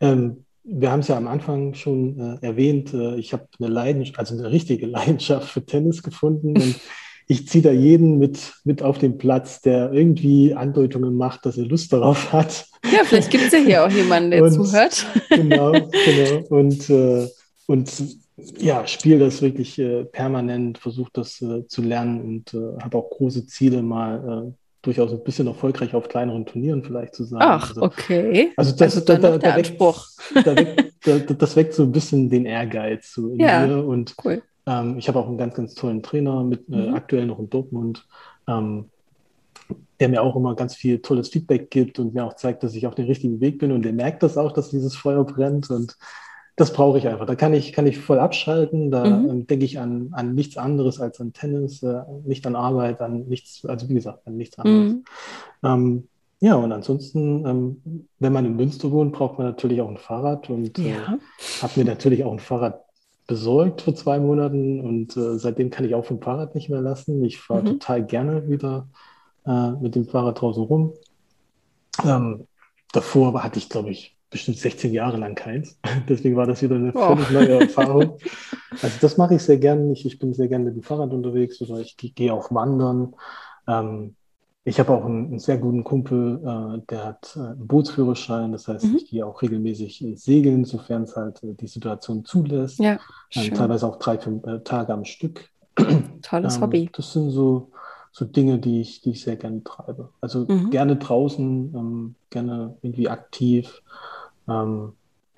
[0.00, 4.18] Ähm, wir haben es ja am Anfang schon äh, erwähnt, äh, ich habe eine Leidenschaft,
[4.18, 6.80] also eine richtige Leidenschaft für Tennis gefunden und
[7.28, 11.64] ich ziehe da jeden mit, mit auf den Platz, der irgendwie Andeutungen macht, dass er
[11.64, 12.66] Lust darauf hat.
[12.92, 15.06] Ja, vielleicht gibt es ja hier auch jemanden, der und, zuhört.
[15.30, 16.46] Genau, genau.
[16.50, 17.28] Und, äh,
[17.68, 17.90] und
[18.58, 23.08] ja, spiele das wirklich äh, permanent, versuche das äh, zu lernen und äh, habe auch
[23.08, 27.40] große Ziele, mal durchaus ein bisschen erfolgreich auf kleineren Turnieren vielleicht zu sein.
[27.42, 28.52] Ach, also, okay.
[28.56, 32.44] Also das, also da, da, da weckt, da weckt, das weckt so ein bisschen den
[32.46, 33.84] Ehrgeiz so in ja, mir.
[33.84, 34.42] Und cool.
[34.66, 36.94] ähm, ich habe auch einen ganz, ganz tollen Trainer, mit äh, mhm.
[36.94, 38.06] aktuell noch in Dortmund,
[38.48, 38.90] ähm,
[40.00, 42.86] der mir auch immer ganz viel tolles Feedback gibt und mir auch zeigt, dass ich
[42.88, 43.70] auf dem richtigen Weg bin.
[43.70, 45.70] Und der merkt das auch, dass dieses Feuer brennt.
[45.70, 45.96] Und
[46.56, 47.26] das brauche ich einfach.
[47.26, 48.90] Da kann ich, kann ich voll abschalten.
[48.90, 49.30] Da mhm.
[49.30, 53.24] ähm, denke ich an, an nichts anderes als an Tennis, äh, nicht an Arbeit, an
[53.24, 54.92] nichts, also wie gesagt, an nichts anderes.
[54.92, 55.04] Mhm.
[55.62, 56.08] Ähm,
[56.40, 60.50] ja, und ansonsten, ähm, wenn man in Münster wohnt, braucht man natürlich auch ein Fahrrad
[60.50, 61.14] und äh, ja.
[61.14, 62.82] äh, habe mir natürlich auch ein Fahrrad
[63.28, 67.24] besorgt vor zwei Monaten und äh, seitdem kann ich auch vom Fahrrad nicht mehr lassen.
[67.24, 67.66] Ich fahre mhm.
[67.66, 68.88] total gerne wieder
[69.46, 70.92] äh, mit dem Fahrrad draußen rum.
[72.04, 72.46] Ähm,
[72.92, 75.78] davor hatte ich, glaube ich, bestimmt 16 Jahre lang keins.
[76.08, 77.14] Deswegen war das wieder eine oh.
[77.14, 78.18] völlig neue Erfahrung.
[78.82, 79.92] Also das mache ich sehr gerne.
[79.92, 83.14] Ich, ich bin sehr gerne mit dem Fahrrad unterwegs oder ich gehe auch wandern.
[83.68, 84.16] Ähm,
[84.64, 88.52] ich habe auch einen, einen, sehr guten Kumpel, äh, der hat äh, einen Bootsführerschein.
[88.52, 88.96] Das heißt, mhm.
[88.96, 92.78] ich gehe auch regelmäßig äh, segeln, sofern es halt äh, die Situation zulässt.
[92.78, 92.98] Ja,
[93.34, 95.48] ähm, teilweise auch drei, fünf äh, Tage am Stück.
[96.22, 96.90] Tolles ähm, Hobby.
[96.92, 97.70] Das sind so,
[98.12, 100.10] so Dinge, die ich, die ich sehr gerne treibe.
[100.20, 100.70] Also mhm.
[100.70, 103.82] gerne draußen, ähm, gerne irgendwie aktiv.
[104.48, 104.92] Ähm,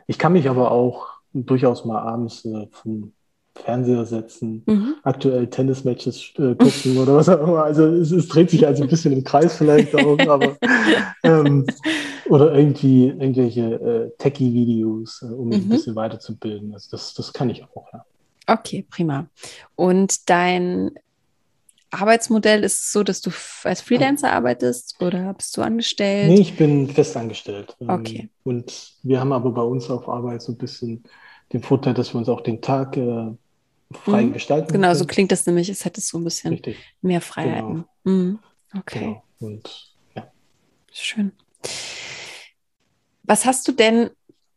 [0.07, 3.13] ich kann mich aber auch durchaus mal abends äh, vom
[3.55, 4.97] Fernseher setzen, mhm.
[5.05, 7.63] aktuell Tennismatches äh, gucken oder was auch immer.
[7.63, 10.57] Also es, es, dreht sich also ein bisschen im Kreis vielleicht auch, aber
[11.23, 11.65] ähm,
[12.29, 15.65] oder irgendwie irgendwelche äh, Techie-Videos, äh, um mich mhm.
[15.65, 16.75] ein bisschen weiterzubilden.
[16.75, 18.05] Also das, das kann ich auch, ja.
[18.47, 19.27] Okay, prima.
[19.77, 20.91] Und dein
[22.01, 23.31] Arbeitsmodell ist es so, dass du
[23.65, 26.29] als Freelancer arbeitest oder bist du angestellt?
[26.29, 27.77] Nee, ich bin fest angestellt.
[27.81, 28.29] Ähm, okay.
[28.43, 31.05] Und wir haben aber bei uns auf Arbeit so ein bisschen
[31.53, 33.31] den Vorteil, dass wir uns auch den Tag äh,
[33.93, 34.33] frei mhm.
[34.33, 34.99] gestalten Genau, können.
[34.99, 36.77] so klingt das nämlich, es hätte so ein bisschen Richtig.
[37.01, 37.85] mehr Freiheiten.
[38.05, 38.17] Genau.
[38.17, 38.39] Mhm.
[38.77, 39.01] Okay.
[39.01, 39.23] Genau.
[39.41, 40.31] Und ja.
[40.93, 41.33] Schön.
[43.23, 44.11] Was hast du denn,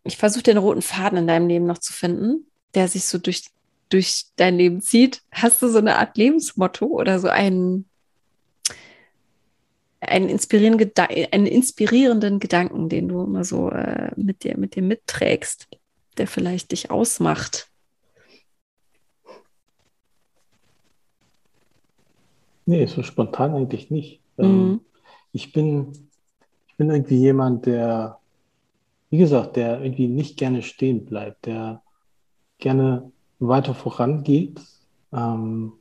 [0.03, 3.43] ich versuche den roten Faden in deinem Leben noch zu finden, der sich so durch
[3.89, 5.21] durch dein Leben zieht.
[5.31, 7.85] Hast du so eine Art Lebensmotto oder so ein,
[9.99, 10.91] einen inspirierenden,
[11.31, 15.67] einen inspirierenden Gedanken, den du immer so äh, mit dir, mit dir mitträgst,
[16.17, 17.69] der vielleicht dich ausmacht?
[22.65, 24.19] Nee, so spontan eigentlich nicht.
[24.37, 24.81] Ähm, mhm.
[25.31, 26.09] ich, bin,
[26.67, 28.19] ich bin irgendwie jemand, der,
[29.09, 31.81] wie gesagt, der irgendwie nicht gerne stehen bleibt, der
[32.57, 34.59] gerne weiter vorangeht.
[35.13, 35.73] Ähm,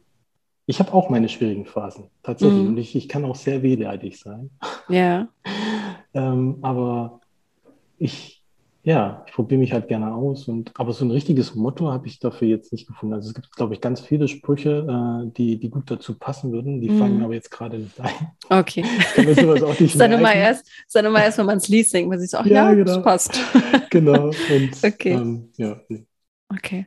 [0.67, 2.63] ich habe auch meine schwierigen Phasen, tatsächlich.
[2.63, 2.69] Mhm.
[2.69, 4.51] Und ich, ich kann auch sehr wehleidig sein.
[4.89, 5.29] Ja.
[6.15, 7.21] ähm, aber
[7.99, 8.43] ich,
[8.83, 10.49] ja, ich probiere mich halt gerne aus.
[10.49, 13.15] Und, aber so ein richtiges Motto habe ich dafür jetzt nicht gefunden.
[13.15, 16.81] Also es gibt, glaube ich, ganz viele Sprüche, äh, die, die gut dazu passen würden.
[16.81, 16.99] Die mhm.
[16.99, 18.11] fangen aber jetzt gerade nicht ein.
[18.49, 18.85] Okay.
[18.99, 21.69] Ich kann mir sowas auch nicht Sei mal erst, sei mal erst, wenn man es
[21.69, 22.85] liest, denkt man sich so, ach ja, ja genau.
[22.85, 23.41] das passt.
[23.91, 24.27] genau.
[24.27, 25.13] Und, okay.
[25.13, 25.81] Ähm, ja.
[26.49, 26.87] Okay.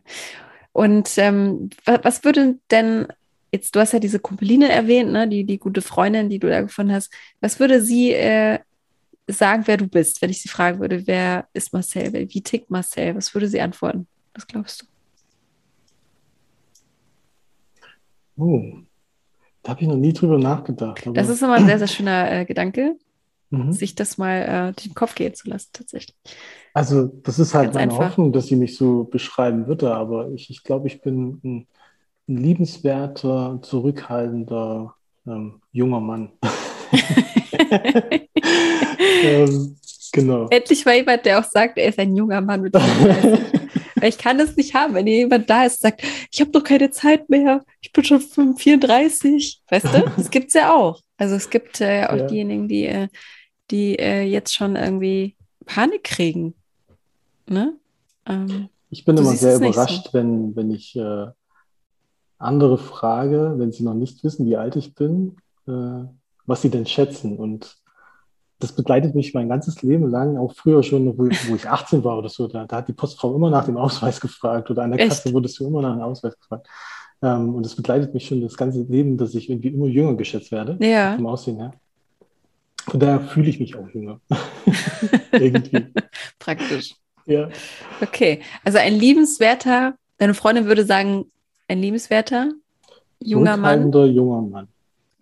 [0.80, 3.08] Und ähm, was würde denn
[3.52, 6.62] jetzt, du hast ja diese Kumpeline erwähnt, ne, die, die gute Freundin, die du da
[6.62, 7.14] gefunden hast.
[7.42, 8.60] Was würde sie äh,
[9.28, 12.14] sagen, wer du bist, wenn ich sie fragen würde, wer ist Marcel?
[12.14, 13.14] Wie tickt Marcel?
[13.14, 14.08] Was würde sie antworten?
[14.34, 14.86] Was glaubst du?
[18.42, 18.78] Oh,
[19.62, 21.06] da habe ich noch nie drüber nachgedacht.
[21.14, 22.96] das ist immer ein sehr, sehr schöner äh, Gedanke,
[23.50, 23.72] mhm.
[23.74, 26.16] sich das mal äh, durch den Kopf gehen zu lassen, tatsächlich.
[26.74, 28.10] Also, das ist halt Ganz meine einfach.
[28.10, 31.68] Hoffnung, dass sie mich so beschreiben würde, aber ich, ich glaube, ich bin ein
[32.30, 34.94] ein liebenswerter, zurückhaltender
[35.28, 36.32] ähm, junger Mann.
[39.24, 39.76] ähm,
[40.12, 40.48] genau.
[40.50, 42.74] Endlich mal jemand, der auch sagt, er ist ein junger Mann mit
[43.96, 46.64] Weil ich kann das nicht haben, wenn jemand da ist und sagt, ich habe doch
[46.64, 48.22] keine Zeit mehr, ich bin schon
[48.56, 49.62] 34.
[49.70, 51.02] Weißt du, das gibt es ja auch.
[51.18, 52.28] Also es gibt äh, auch ja.
[52.28, 53.08] diejenigen, die, äh,
[53.72, 56.54] die äh, jetzt schon irgendwie Panik kriegen.
[57.48, 57.74] Ne?
[58.26, 60.14] Ähm, ich bin immer sehr überrascht, so.
[60.14, 61.28] wenn, wenn ich äh,
[62.38, 65.36] andere Frage, wenn Sie noch nicht wissen, wie alt ich bin,
[65.68, 66.06] äh,
[66.46, 67.38] was Sie denn schätzen.
[67.38, 67.78] Und
[68.60, 72.18] das begleitet mich mein ganzes Leben lang, auch früher schon, wo, wo ich 18 war
[72.18, 72.48] oder so.
[72.48, 75.10] Da, da, hat die Postfrau immer nach dem Ausweis gefragt oder an der Echt?
[75.10, 76.68] Kasse wurdest du immer nach dem Ausweis gefragt.
[77.22, 80.52] Ähm, und das begleitet mich schon das ganze Leben, dass ich irgendwie immer jünger geschätzt
[80.52, 80.78] werde.
[80.86, 81.16] Ja.
[81.16, 81.74] Vom Aussehen her.
[82.90, 84.20] Von daher fühle ich mich auch jünger.
[85.32, 85.88] irgendwie.
[86.40, 86.96] Praktisch.
[87.26, 87.50] Ja.
[88.02, 91.32] Okay, also ein liebenswerter, deine Freundin würde sagen,
[91.68, 92.52] ein liebenswerter
[93.20, 93.92] junger Mann?
[93.92, 94.68] junger Mann.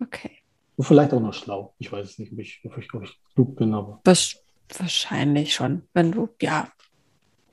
[0.00, 0.30] Okay.
[0.76, 1.74] Und vielleicht auch noch schlau.
[1.78, 4.00] Ich weiß es nicht, ob ich, ob ich, ob ich klug bin, aber.
[4.04, 4.36] Was,
[4.76, 5.82] wahrscheinlich schon.
[5.92, 6.68] Wenn du, ja,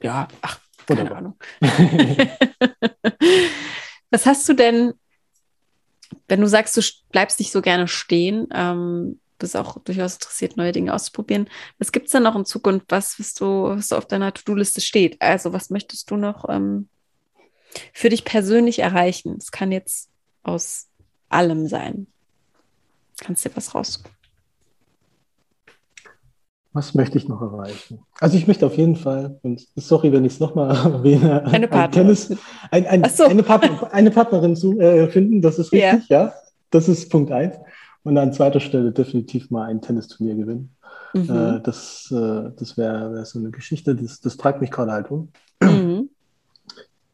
[0.01, 1.17] ja, ach, keine Wunderbar.
[1.17, 1.35] Ahnung.
[4.11, 4.93] Was hast du denn,
[6.27, 10.71] wenn du sagst, du bleibst nicht so gerne stehen, ähm, bist auch durchaus interessiert, neue
[10.71, 11.47] Dinge auszuprobieren.
[11.77, 15.21] Was gibt es denn noch in Zukunft, was, was, du, was auf deiner To-Do-Liste steht?
[15.21, 16.89] Also, was möchtest du noch ähm,
[17.93, 19.35] für dich persönlich erreichen?
[19.37, 20.09] Es kann jetzt
[20.41, 20.87] aus
[21.29, 22.07] allem sein.
[23.19, 24.03] Kannst dir was raus?
[26.73, 27.99] Was möchte ich noch erreichen?
[28.19, 32.01] Also ich möchte auf jeden Fall, und sorry, wenn ich es nochmal erwähne, eine, Partner.
[32.71, 33.25] ein, ein, so.
[33.25, 36.23] eine, Partner, eine, Partnerin zu äh, finden, das ist richtig, ja.
[36.23, 36.33] ja.
[36.71, 37.55] Das ist Punkt eins.
[38.05, 40.75] Und an zweiter Stelle definitiv mal ein Tennisturnier gewinnen.
[41.15, 41.29] Mhm.
[41.29, 45.09] Äh, das äh, das wäre wär so eine Geschichte, das, das treibt mich gerade halt
[45.09, 45.29] um.
[45.61, 46.09] Mhm.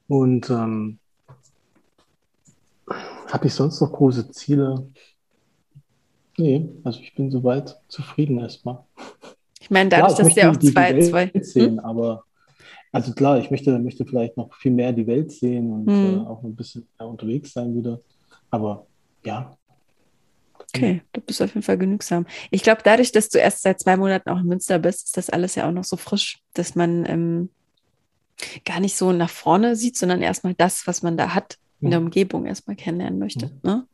[0.09, 0.99] Und ähm,
[3.31, 4.85] habe ich sonst noch große Ziele?
[6.37, 8.79] Nee, also ich bin soweit zufrieden erstmal.
[9.61, 11.79] Ich meine, dadurch, dass ja auch die, zwei, die zwei sehen, hm?
[11.79, 12.25] aber
[12.91, 16.17] also klar, ich möchte, möchte vielleicht noch viel mehr die Welt sehen und hm.
[16.17, 18.01] äh, auch ein bisschen mehr unterwegs sein wieder.
[18.49, 18.85] Aber
[19.23, 19.55] ja.
[20.73, 22.25] Okay, du bist auf jeden Fall genügsam.
[22.49, 25.29] Ich glaube, dadurch, dass du erst seit zwei Monaten auch in Münster bist, ist das
[25.29, 27.49] alles ja auch noch so frisch, dass man ähm,
[28.65, 31.99] gar nicht so nach vorne sieht, sondern erstmal das, was man da hat, in der
[31.99, 33.51] Umgebung erstmal kennenlernen möchte.
[33.63, 33.87] Ne?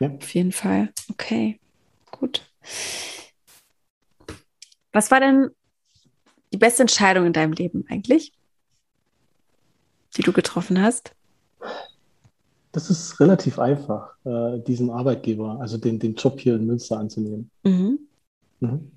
[0.00, 0.10] Ja.
[0.10, 0.92] Auf jeden Fall.
[1.10, 1.60] Okay,
[2.10, 2.50] gut.
[4.92, 5.50] Was war denn
[6.52, 8.32] die beste Entscheidung in deinem Leben eigentlich,
[10.16, 11.14] die du getroffen hast?
[12.74, 17.48] Das ist relativ einfach, äh, diesen Arbeitgeber, also den, den Job hier in Münster anzunehmen.
[17.62, 18.00] Mhm.
[18.58, 18.90] Mhm.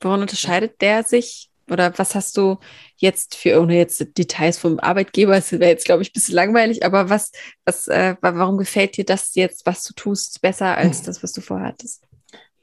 [0.00, 2.58] Woran unterscheidet der sich oder was hast du
[2.96, 6.84] jetzt für, ohne jetzt Details vom Arbeitgeber, das wäre jetzt, glaube ich, ein bisschen langweilig,
[6.84, 7.30] aber was,
[7.64, 11.40] was, äh, warum gefällt dir das jetzt, was du tust, besser als das, was du
[11.40, 12.02] vorhattest?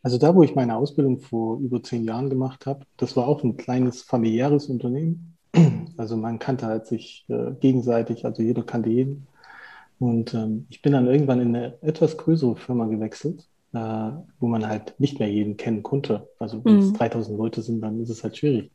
[0.03, 3.41] Also da, wo ich meine Ausbildung vor über zehn Jahren gemacht habe, das war auch
[3.43, 5.37] ein kleines familiäres Unternehmen.
[5.97, 9.27] Also man kannte halt sich äh, gegenseitig, also jeder kannte jeden.
[9.99, 14.67] Und ähm, ich bin dann irgendwann in eine etwas größere Firma gewechselt äh, wo man
[14.67, 16.29] halt nicht mehr jeden kennen konnte.
[16.39, 17.43] Also wenn es 3000 mhm.
[17.43, 18.71] Leute sind, dann ist es halt schwierig.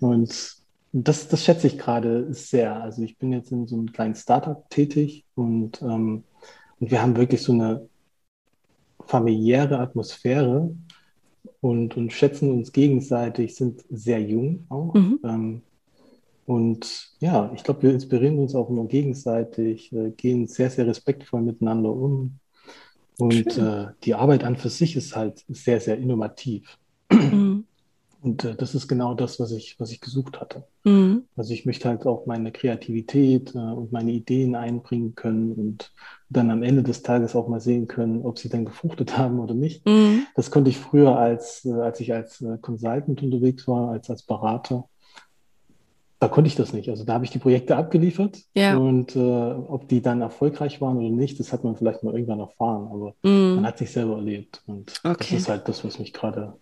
[0.00, 0.56] Und
[0.92, 2.82] das, das schätze ich gerade sehr.
[2.82, 6.24] Also ich bin jetzt in so einem kleinen Startup tätig und, ähm,
[6.80, 7.88] und wir haben wirklich so eine
[9.06, 10.74] familiäre Atmosphäre.
[11.60, 14.94] und, und schätzen uns gegenseitig, sind sehr jung auch.
[14.94, 15.20] Mhm.
[15.24, 15.62] Ähm,
[16.52, 21.40] und ja, ich glaube, wir inspirieren uns auch immer gegenseitig, äh, gehen sehr, sehr respektvoll
[21.40, 22.40] miteinander um.
[23.18, 26.78] Und äh, die Arbeit an für sich ist halt sehr, sehr innovativ.
[27.10, 27.64] Mhm.
[28.20, 30.64] Und äh, das ist genau das, was ich, was ich gesucht hatte.
[30.84, 31.24] Mhm.
[31.36, 35.90] Also ich möchte halt auch meine Kreativität äh, und meine Ideen einbringen können und
[36.28, 39.54] dann am Ende des Tages auch mal sehen können, ob sie dann gefruchtet haben oder
[39.54, 39.86] nicht.
[39.86, 40.26] Mhm.
[40.34, 44.22] Das konnte ich früher, als, äh, als ich als äh, Consultant unterwegs war, als, als
[44.22, 44.86] Berater.
[46.22, 46.88] Da konnte ich das nicht.
[46.88, 48.76] Also da habe ich die Projekte abgeliefert ja.
[48.76, 52.38] und äh, ob die dann erfolgreich waren oder nicht, das hat man vielleicht mal irgendwann
[52.38, 53.56] erfahren, aber mhm.
[53.56, 54.62] man hat sich selber erlebt.
[54.68, 55.16] Und okay.
[55.18, 56.52] das ist halt das, was mich gerade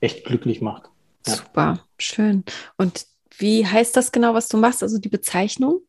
[0.00, 0.90] echt glücklich macht.
[1.24, 1.34] Ja.
[1.34, 2.42] Super, schön.
[2.78, 3.06] Und
[3.38, 4.82] wie heißt das genau, was du machst?
[4.82, 5.82] Also die Bezeichnung?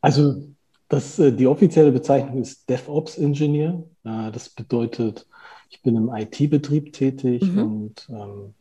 [0.00, 0.42] Also
[0.88, 3.84] das, äh, die offizielle Bezeichnung ist DevOps Engineer.
[4.02, 5.28] Äh, das bedeutet,
[5.70, 7.62] ich bin im IT-Betrieb tätig mhm.
[7.62, 8.54] und ähm,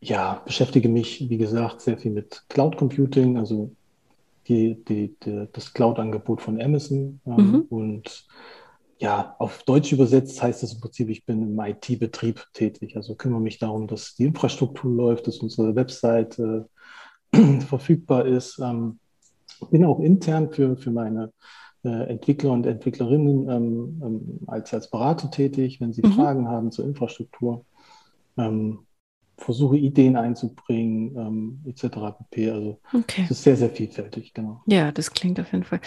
[0.00, 3.72] ja, beschäftige mich, wie gesagt, sehr viel mit Cloud Computing, also
[4.48, 7.60] die, die, die das Cloud-Angebot von Amazon ähm, mhm.
[7.68, 8.26] und
[8.98, 12.96] ja, auf Deutsch übersetzt heißt das im Prinzip, ich bin im IT-Betrieb tätig.
[12.96, 16.62] Also kümmere mich darum, dass die Infrastruktur läuft, dass unsere Website äh,
[17.60, 18.58] verfügbar ist.
[18.58, 18.98] Ähm,
[19.70, 21.32] bin auch intern für, für meine
[21.84, 26.12] äh, Entwickler und Entwicklerinnen ähm, ähm, als, als Berater tätig, wenn sie mhm.
[26.12, 27.66] Fragen haben zur Infrastruktur.
[28.38, 28.85] Ähm,
[29.38, 31.96] versuche Ideen einzubringen, ähm, etc.
[32.18, 32.50] pp.
[32.50, 33.22] Also okay.
[33.24, 34.62] es ist sehr, sehr vielfältig, genau.
[34.66, 35.80] Ja, das klingt auf jeden Fall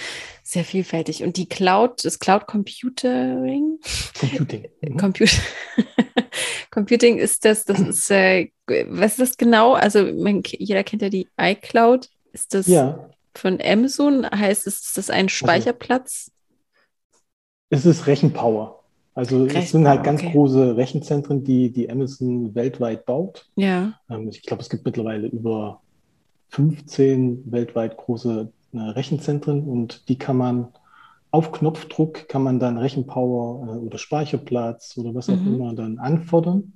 [0.44, 1.24] sehr vielfältig.
[1.24, 3.80] Und die Cloud, das Cloud Computing?
[4.20, 4.68] Computing.
[4.82, 4.98] Mhm.
[4.98, 5.30] Comput
[6.72, 8.52] Computing ist das, das ist, äh,
[8.88, 9.74] was ist das genau?
[9.74, 12.10] Also man, jeder kennt ja die iCloud.
[12.32, 13.10] Ist das ja.
[13.34, 14.30] von Amazon?
[14.30, 16.32] Heißt es, ist das ein also Speicherplatz?
[17.72, 18.79] Also, es ist Rechenpower.
[19.20, 20.32] Also Recht, es sind halt ganz okay.
[20.32, 23.50] große Rechenzentren, die, die Amazon weltweit baut.
[23.58, 23.92] Ja.
[24.10, 25.82] Ähm, ich glaube, es gibt mittlerweile über
[26.52, 30.70] 15 weltweit große äh, Rechenzentren und die kann man
[31.32, 35.56] auf Knopfdruck kann man dann Rechenpower äh, oder Speicherplatz oder was auch mhm.
[35.56, 36.72] immer dann anfordern.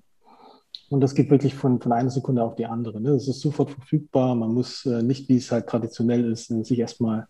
[0.90, 3.00] Und das geht wirklich von, von einer Sekunde auf die andere.
[3.00, 3.12] Ne?
[3.12, 4.36] Das ist sofort verfügbar.
[4.36, 7.28] Man muss äh, nicht, wie es halt traditionell ist, sich erstmal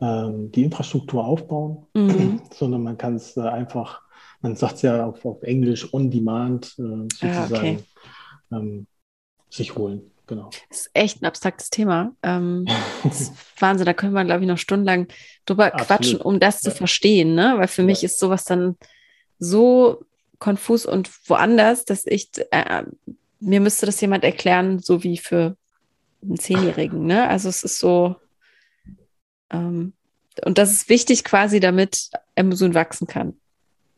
[0.00, 2.40] ähm, die Infrastruktur aufbauen, mhm.
[2.52, 4.05] sondern man kann es äh, einfach
[4.40, 7.78] man sagt es ja auf, auf, Englisch on demand äh, sozusagen ah, okay.
[8.52, 8.86] ähm,
[9.50, 10.10] sich holen.
[10.26, 10.50] Genau.
[10.68, 12.12] Das ist echt ein abstraktes Thema.
[12.22, 12.66] Ähm,
[13.58, 15.06] Wahnsinn, da können wir, glaube ich, noch stundenlang
[15.44, 15.86] drüber Absolut.
[15.86, 16.70] quatschen, um das ja.
[16.70, 17.34] zu verstehen.
[17.34, 17.54] Ne?
[17.56, 17.86] Weil für ja.
[17.86, 18.76] mich ist sowas dann
[19.38, 20.04] so
[20.38, 22.82] konfus und woanders, dass ich, äh,
[23.38, 25.56] mir müsste das jemand erklären, so wie für
[26.22, 27.06] einen Zehnjährigen.
[27.06, 27.28] Ne?
[27.28, 28.16] Also es ist so,
[29.50, 29.92] ähm,
[30.44, 33.38] und das ist wichtig quasi, damit Amazon wachsen kann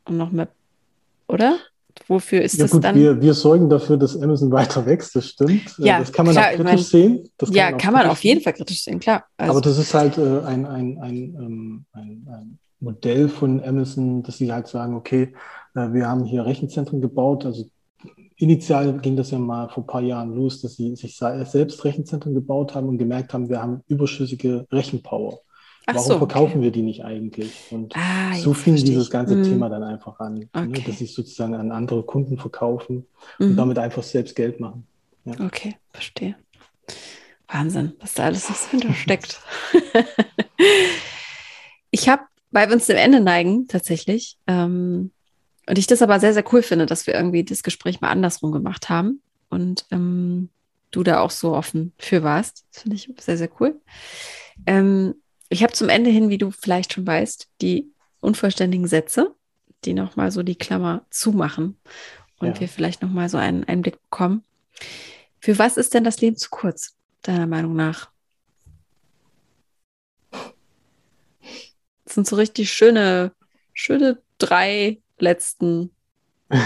[0.08, 0.48] und noch mehr,
[1.28, 1.58] oder?
[2.06, 2.94] Wofür ist ja, das gut, dann?
[2.94, 5.78] Wir, wir sorgen dafür, dass Amazon weiter wächst, das stimmt.
[5.78, 7.28] Äh, ja, das kann man klar, auch kritisch mein, sehen.
[7.36, 9.24] Kann ja, man kann man auf jeden Fall kritisch sehen, klar.
[9.36, 14.22] Also, Aber das ist halt äh, ein, ein, ein, ähm, ein, ein, Modell von Amazon,
[14.22, 15.34] dass sie halt sagen, okay,
[15.74, 17.44] äh, wir haben hier Rechenzentren gebaut.
[17.44, 17.68] Also
[18.36, 22.34] initial ging das ja mal vor ein paar Jahren los, dass sie sich selbst Rechenzentren
[22.34, 25.40] gebaut haben und gemerkt haben, wir haben überschüssige Rechenpower.
[25.90, 26.62] Ach Warum so, verkaufen okay.
[26.64, 27.64] wir die nicht eigentlich?
[27.70, 29.44] Und ah, so fing dieses ganze hm.
[29.44, 30.66] Thema dann einfach an, ne, okay.
[30.66, 33.06] ne, dass sie sozusagen an andere Kunden verkaufen
[33.38, 33.46] mhm.
[33.46, 34.86] und damit einfach selbst Geld machen.
[35.24, 35.46] Ja.
[35.46, 36.36] Okay, verstehe.
[37.46, 39.40] Wahnsinn, was da alles so hintersteckt.
[41.90, 45.10] ich habe, weil wir uns dem Ende neigen, tatsächlich, ähm,
[45.66, 48.52] und ich das aber sehr, sehr cool finde, dass wir irgendwie das Gespräch mal andersrum
[48.52, 50.50] gemacht haben und ähm,
[50.90, 52.66] du da auch so offen für warst.
[52.72, 53.80] Das finde ich sehr, sehr cool.
[54.66, 55.14] Ähm,
[55.48, 57.90] ich habe zum Ende hin, wie du vielleicht schon weißt, die
[58.20, 59.34] unvollständigen Sätze,
[59.84, 61.78] die nochmal so die Klammer zumachen
[62.38, 62.60] und ja.
[62.60, 64.44] wir vielleicht nochmal so einen Einblick bekommen.
[65.40, 68.10] Für was ist denn das Leben zu kurz, deiner Meinung nach?
[72.04, 73.32] Das sind so richtig schöne,
[73.72, 75.90] schöne drei letzten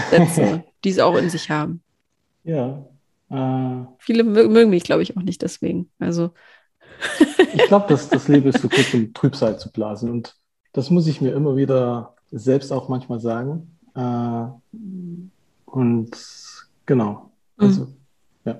[0.09, 1.83] Sätze, die es auch in sich haben.
[2.43, 2.85] Ja.
[3.29, 5.89] Äh, Viele mögen mich, glaube ich, auch nicht deswegen.
[5.99, 6.33] Also
[7.53, 10.09] ich glaube, dass das Leben ist zu kurz, um Trübsal zu blasen.
[10.09, 10.35] Und
[10.73, 13.77] das muss ich mir immer wieder selbst auch manchmal sagen.
[13.95, 14.45] Äh,
[15.65, 16.11] und
[16.85, 17.31] genau.
[17.57, 17.95] Also, mhm.
[18.45, 18.59] ja.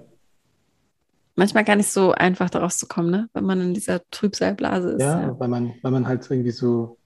[1.36, 3.30] Manchmal gar nicht so einfach daraus zu kommen, ne?
[3.34, 5.02] wenn man in dieser Trübsalblase ist.
[5.02, 6.98] Ja, ja, Weil, man, weil man halt irgendwie so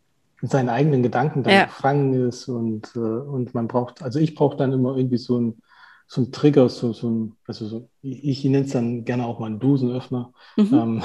[0.41, 1.65] in seinen eigenen Gedanken dann ja.
[1.65, 5.61] gefangen ist und, äh, und man braucht, also ich brauche dann immer irgendwie so ein
[6.07, 9.39] so ein Trigger, so, so ein, also so, ich, ich nenne es dann gerne auch
[9.39, 10.73] mal einen Dosenöffner, mhm.
[10.73, 11.03] ähm,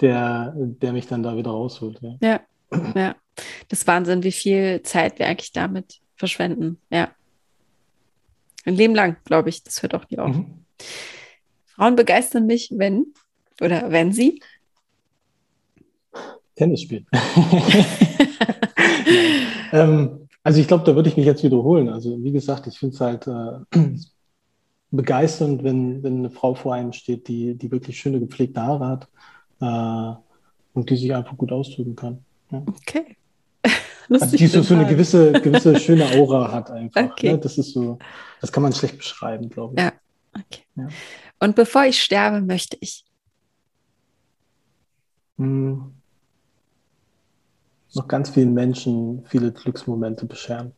[0.00, 2.00] der, der mich dann da wieder rausholt.
[2.00, 2.16] Ja.
[2.22, 2.40] ja,
[2.94, 3.16] ja.
[3.68, 6.78] Das ist Wahnsinn, wie viel Zeit wir eigentlich damit verschwenden.
[6.90, 7.10] Ja.
[8.64, 9.64] Ein Leben lang, glaube ich.
[9.64, 10.36] Das hört auch nie auf.
[10.36, 10.64] Mhm.
[11.66, 13.06] Frauen begeistern mich, wenn
[13.60, 14.40] oder wenn sie
[16.54, 17.06] Tennis spielen.
[19.72, 21.88] ähm, also ich glaube, da würde ich mich jetzt wiederholen.
[21.88, 23.60] Also wie gesagt, ich finde es halt äh,
[24.90, 29.08] begeisternd, wenn, wenn eine Frau vor einem steht, die, die wirklich schöne gepflegte Haare hat
[29.60, 30.20] äh,
[30.74, 32.24] und die sich einfach gut ausdrücken kann.
[32.50, 32.62] Ja.
[32.66, 33.16] Okay.
[34.08, 37.10] also die so, so eine gewisse, gewisse schöne Aura hat einfach.
[37.12, 37.32] Okay.
[37.32, 37.38] Ne?
[37.38, 37.98] Das ist so,
[38.40, 39.82] das kann man schlecht beschreiben, glaube ich.
[39.82, 39.92] Ja,
[40.34, 40.62] okay.
[40.76, 40.88] Ja.
[41.38, 43.04] Und bevor ich sterbe, möchte ich.
[45.38, 45.94] Hm.
[47.94, 50.72] Noch ganz vielen Menschen viele Glücksmomente bescheren.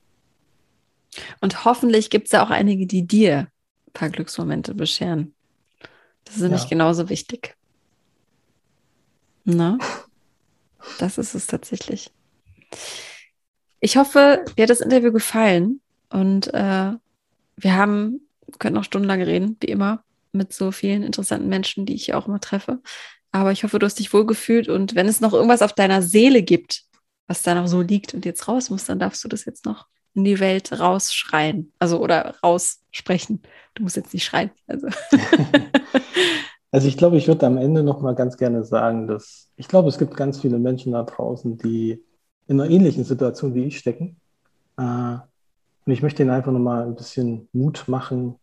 [1.41, 3.49] Und hoffentlich gibt es ja auch einige, die dir
[3.93, 5.35] paar Glücksmomente bescheren.
[6.25, 6.69] Das ist nämlich ja.
[6.69, 7.57] genauso wichtig.
[9.45, 9.79] Na?
[10.99, 12.11] Das ist es tatsächlich.
[13.81, 15.81] Ich hoffe, dir hat das Interview gefallen
[16.11, 16.93] und äh,
[17.57, 18.21] wir haben,
[18.59, 22.41] können noch stundenlang reden, wie immer, mit so vielen interessanten Menschen, die ich auch immer
[22.41, 22.81] treffe.
[23.33, 26.43] Aber ich hoffe, du hast dich wohlgefühlt und wenn es noch irgendwas auf deiner Seele
[26.43, 26.85] gibt,
[27.27, 29.87] was da noch so liegt und jetzt raus muss, dann darfst du das jetzt noch
[30.15, 31.73] in die Welt rausschreien.
[31.79, 33.43] Also oder raussprechen.
[33.75, 34.51] Du musst jetzt nicht schreien.
[34.67, 34.89] Also,
[36.71, 39.89] also ich glaube, ich würde am Ende noch mal ganz gerne sagen, dass ich glaube,
[39.89, 42.03] es gibt ganz viele Menschen da draußen, die
[42.47, 44.21] in einer ähnlichen Situation wie ich stecken.
[44.77, 45.17] Äh,
[45.85, 48.37] und ich möchte ihnen einfach noch mal ein bisschen Mut machen,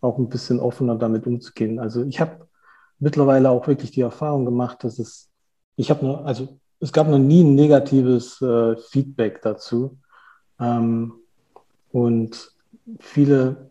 [0.00, 1.78] auch ein bisschen offener damit umzugehen.
[1.78, 2.48] Also ich habe
[2.98, 5.30] mittlerweile auch wirklich die Erfahrung gemacht, dass es,
[5.76, 9.98] ich habe nur, also es gab noch nie ein negatives äh, Feedback dazu.
[10.60, 11.14] Ähm,
[11.92, 12.52] und
[12.98, 13.70] viele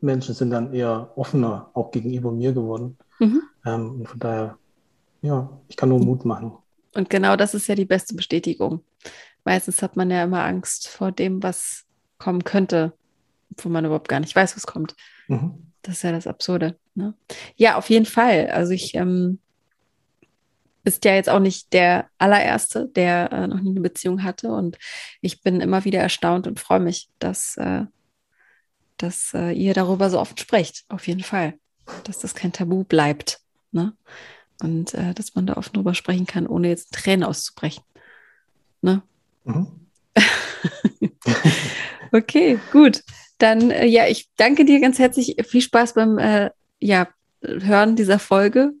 [0.00, 2.96] Menschen sind dann eher offener auch gegenüber mir geworden.
[3.18, 3.42] Mhm.
[3.66, 4.58] Ähm, und von daher,
[5.22, 6.52] ja, ich kann nur Mut machen.
[6.94, 8.84] Und genau das ist ja die beste Bestätigung.
[9.44, 11.84] Meistens hat man ja immer Angst vor dem, was
[12.18, 12.92] kommen könnte,
[13.56, 14.94] wo man überhaupt gar nicht weiß, was kommt.
[15.28, 15.72] Mhm.
[15.82, 16.76] Das ist ja das Absurde.
[16.94, 17.14] Ne?
[17.56, 18.48] Ja, auf jeden Fall.
[18.50, 19.38] Also ich ähm,
[20.82, 24.48] bist ja jetzt auch nicht der allererste, der äh, noch nie eine Beziehung hatte.
[24.52, 24.78] Und
[25.20, 27.84] ich bin immer wieder erstaunt und freue mich, dass, äh,
[28.96, 30.84] dass äh, ihr darüber so oft sprecht.
[30.88, 31.54] Auf jeden Fall.
[32.04, 33.40] Dass das kein Tabu bleibt.
[33.72, 33.94] Ne?
[34.62, 37.84] Und äh, dass man da offen drüber sprechen kann, ohne jetzt Tränen auszubrechen.
[38.80, 39.02] Ne?
[39.44, 39.68] Mhm.
[42.12, 43.02] okay, gut.
[43.38, 45.36] Dann, äh, ja, ich danke dir ganz herzlich.
[45.46, 46.50] Viel Spaß beim äh,
[46.80, 47.08] ja,
[47.42, 48.72] Hören dieser Folge.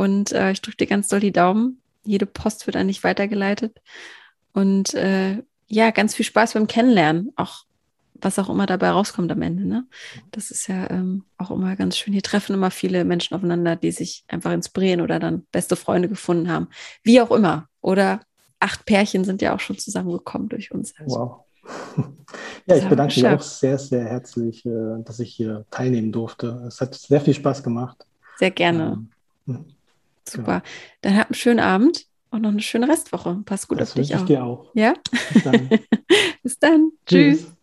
[0.00, 1.82] Und äh, ich drücke dir ganz doll die Daumen.
[2.04, 3.82] Jede Post wird an dich weitergeleitet.
[4.54, 7.34] Und äh, ja, ganz viel Spaß beim Kennenlernen.
[7.36, 7.66] Auch
[8.14, 9.66] was auch immer dabei rauskommt am Ende.
[9.66, 9.86] Ne?
[10.30, 12.14] Das ist ja ähm, auch immer ganz schön.
[12.14, 16.50] Hier treffen immer viele Menschen aufeinander, die sich einfach inspirieren oder dann beste Freunde gefunden
[16.50, 16.68] haben.
[17.02, 17.68] Wie auch immer.
[17.82, 18.20] Oder
[18.58, 20.94] acht Pärchen sind ja auch schon zusammengekommen durch uns.
[20.98, 21.14] Also.
[21.14, 22.06] Wow.
[22.66, 26.62] Ja, ich bedanke mich auch sehr, sehr herzlich, äh, dass ich hier teilnehmen durfte.
[26.68, 28.06] Es hat sehr viel Spaß gemacht.
[28.38, 29.08] Sehr gerne.
[29.48, 29.64] Ähm, hm.
[30.32, 30.62] Super.
[31.02, 33.38] Dann habt einen schönen Abend und noch eine schöne Restwoche.
[33.44, 34.24] Pass gut das auf dich ich auch.
[34.24, 34.70] dir auch.
[34.74, 34.94] Ja?
[35.32, 35.68] Bis dann.
[36.42, 36.92] Bis dann.
[37.06, 37.40] Tschüss.
[37.40, 37.56] Tschüss.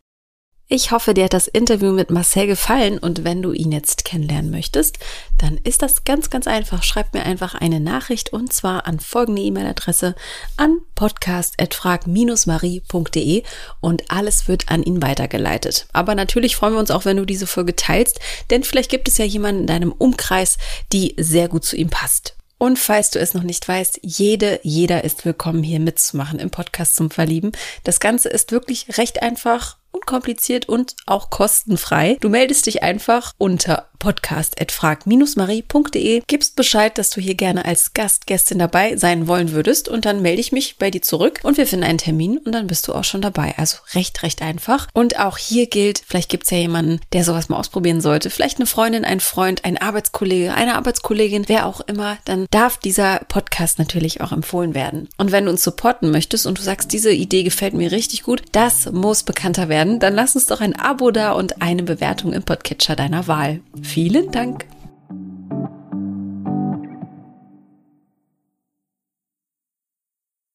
[0.69, 4.51] Ich hoffe, dir hat das Interview mit Marcel gefallen und wenn du ihn jetzt kennenlernen
[4.51, 4.99] möchtest,
[5.37, 6.83] dann ist das ganz, ganz einfach.
[6.83, 10.13] Schreib mir einfach eine Nachricht und zwar an folgende E-Mail-Adresse
[10.57, 13.43] an podcast.frag-marie.de
[13.79, 15.87] und alles wird an ihn weitergeleitet.
[15.93, 19.17] Aber natürlich freuen wir uns auch, wenn du diese Folge teilst, denn vielleicht gibt es
[19.17, 20.57] ja jemanden in deinem Umkreis,
[20.91, 22.36] die sehr gut zu ihm passt.
[22.57, 26.95] Und falls du es noch nicht weißt, jede, jeder ist willkommen, hier mitzumachen im Podcast
[26.95, 27.51] zum Verlieben.
[27.83, 32.17] Das Ganze ist wirklich recht einfach unkompliziert und auch kostenfrei.
[32.19, 38.59] Du meldest dich einfach unter podcast.frag-marie.de, gibst Bescheid, dass du hier gerne als Gast, Gästin
[38.59, 41.85] dabei sein wollen würdest und dann melde ich mich bei dir zurück und wir finden
[41.85, 43.55] einen Termin und dann bist du auch schon dabei.
[43.57, 44.87] Also recht, recht einfach.
[44.93, 48.29] Und auch hier gilt, vielleicht gibt es ja jemanden, der sowas mal ausprobieren sollte.
[48.29, 53.19] Vielleicht eine Freundin, ein Freund, ein Arbeitskollege, eine Arbeitskollegin, wer auch immer, dann darf dieser
[53.27, 55.09] Podcast natürlich auch empfohlen werden.
[55.17, 58.43] Und wenn du uns supporten möchtest und du sagst, diese Idee gefällt mir richtig gut,
[58.51, 62.43] das muss bekannter werden, dann lass uns doch ein Abo da und eine Bewertung im
[62.43, 63.61] Podcatcher deiner Wahl.
[63.87, 64.65] Vielen Dank.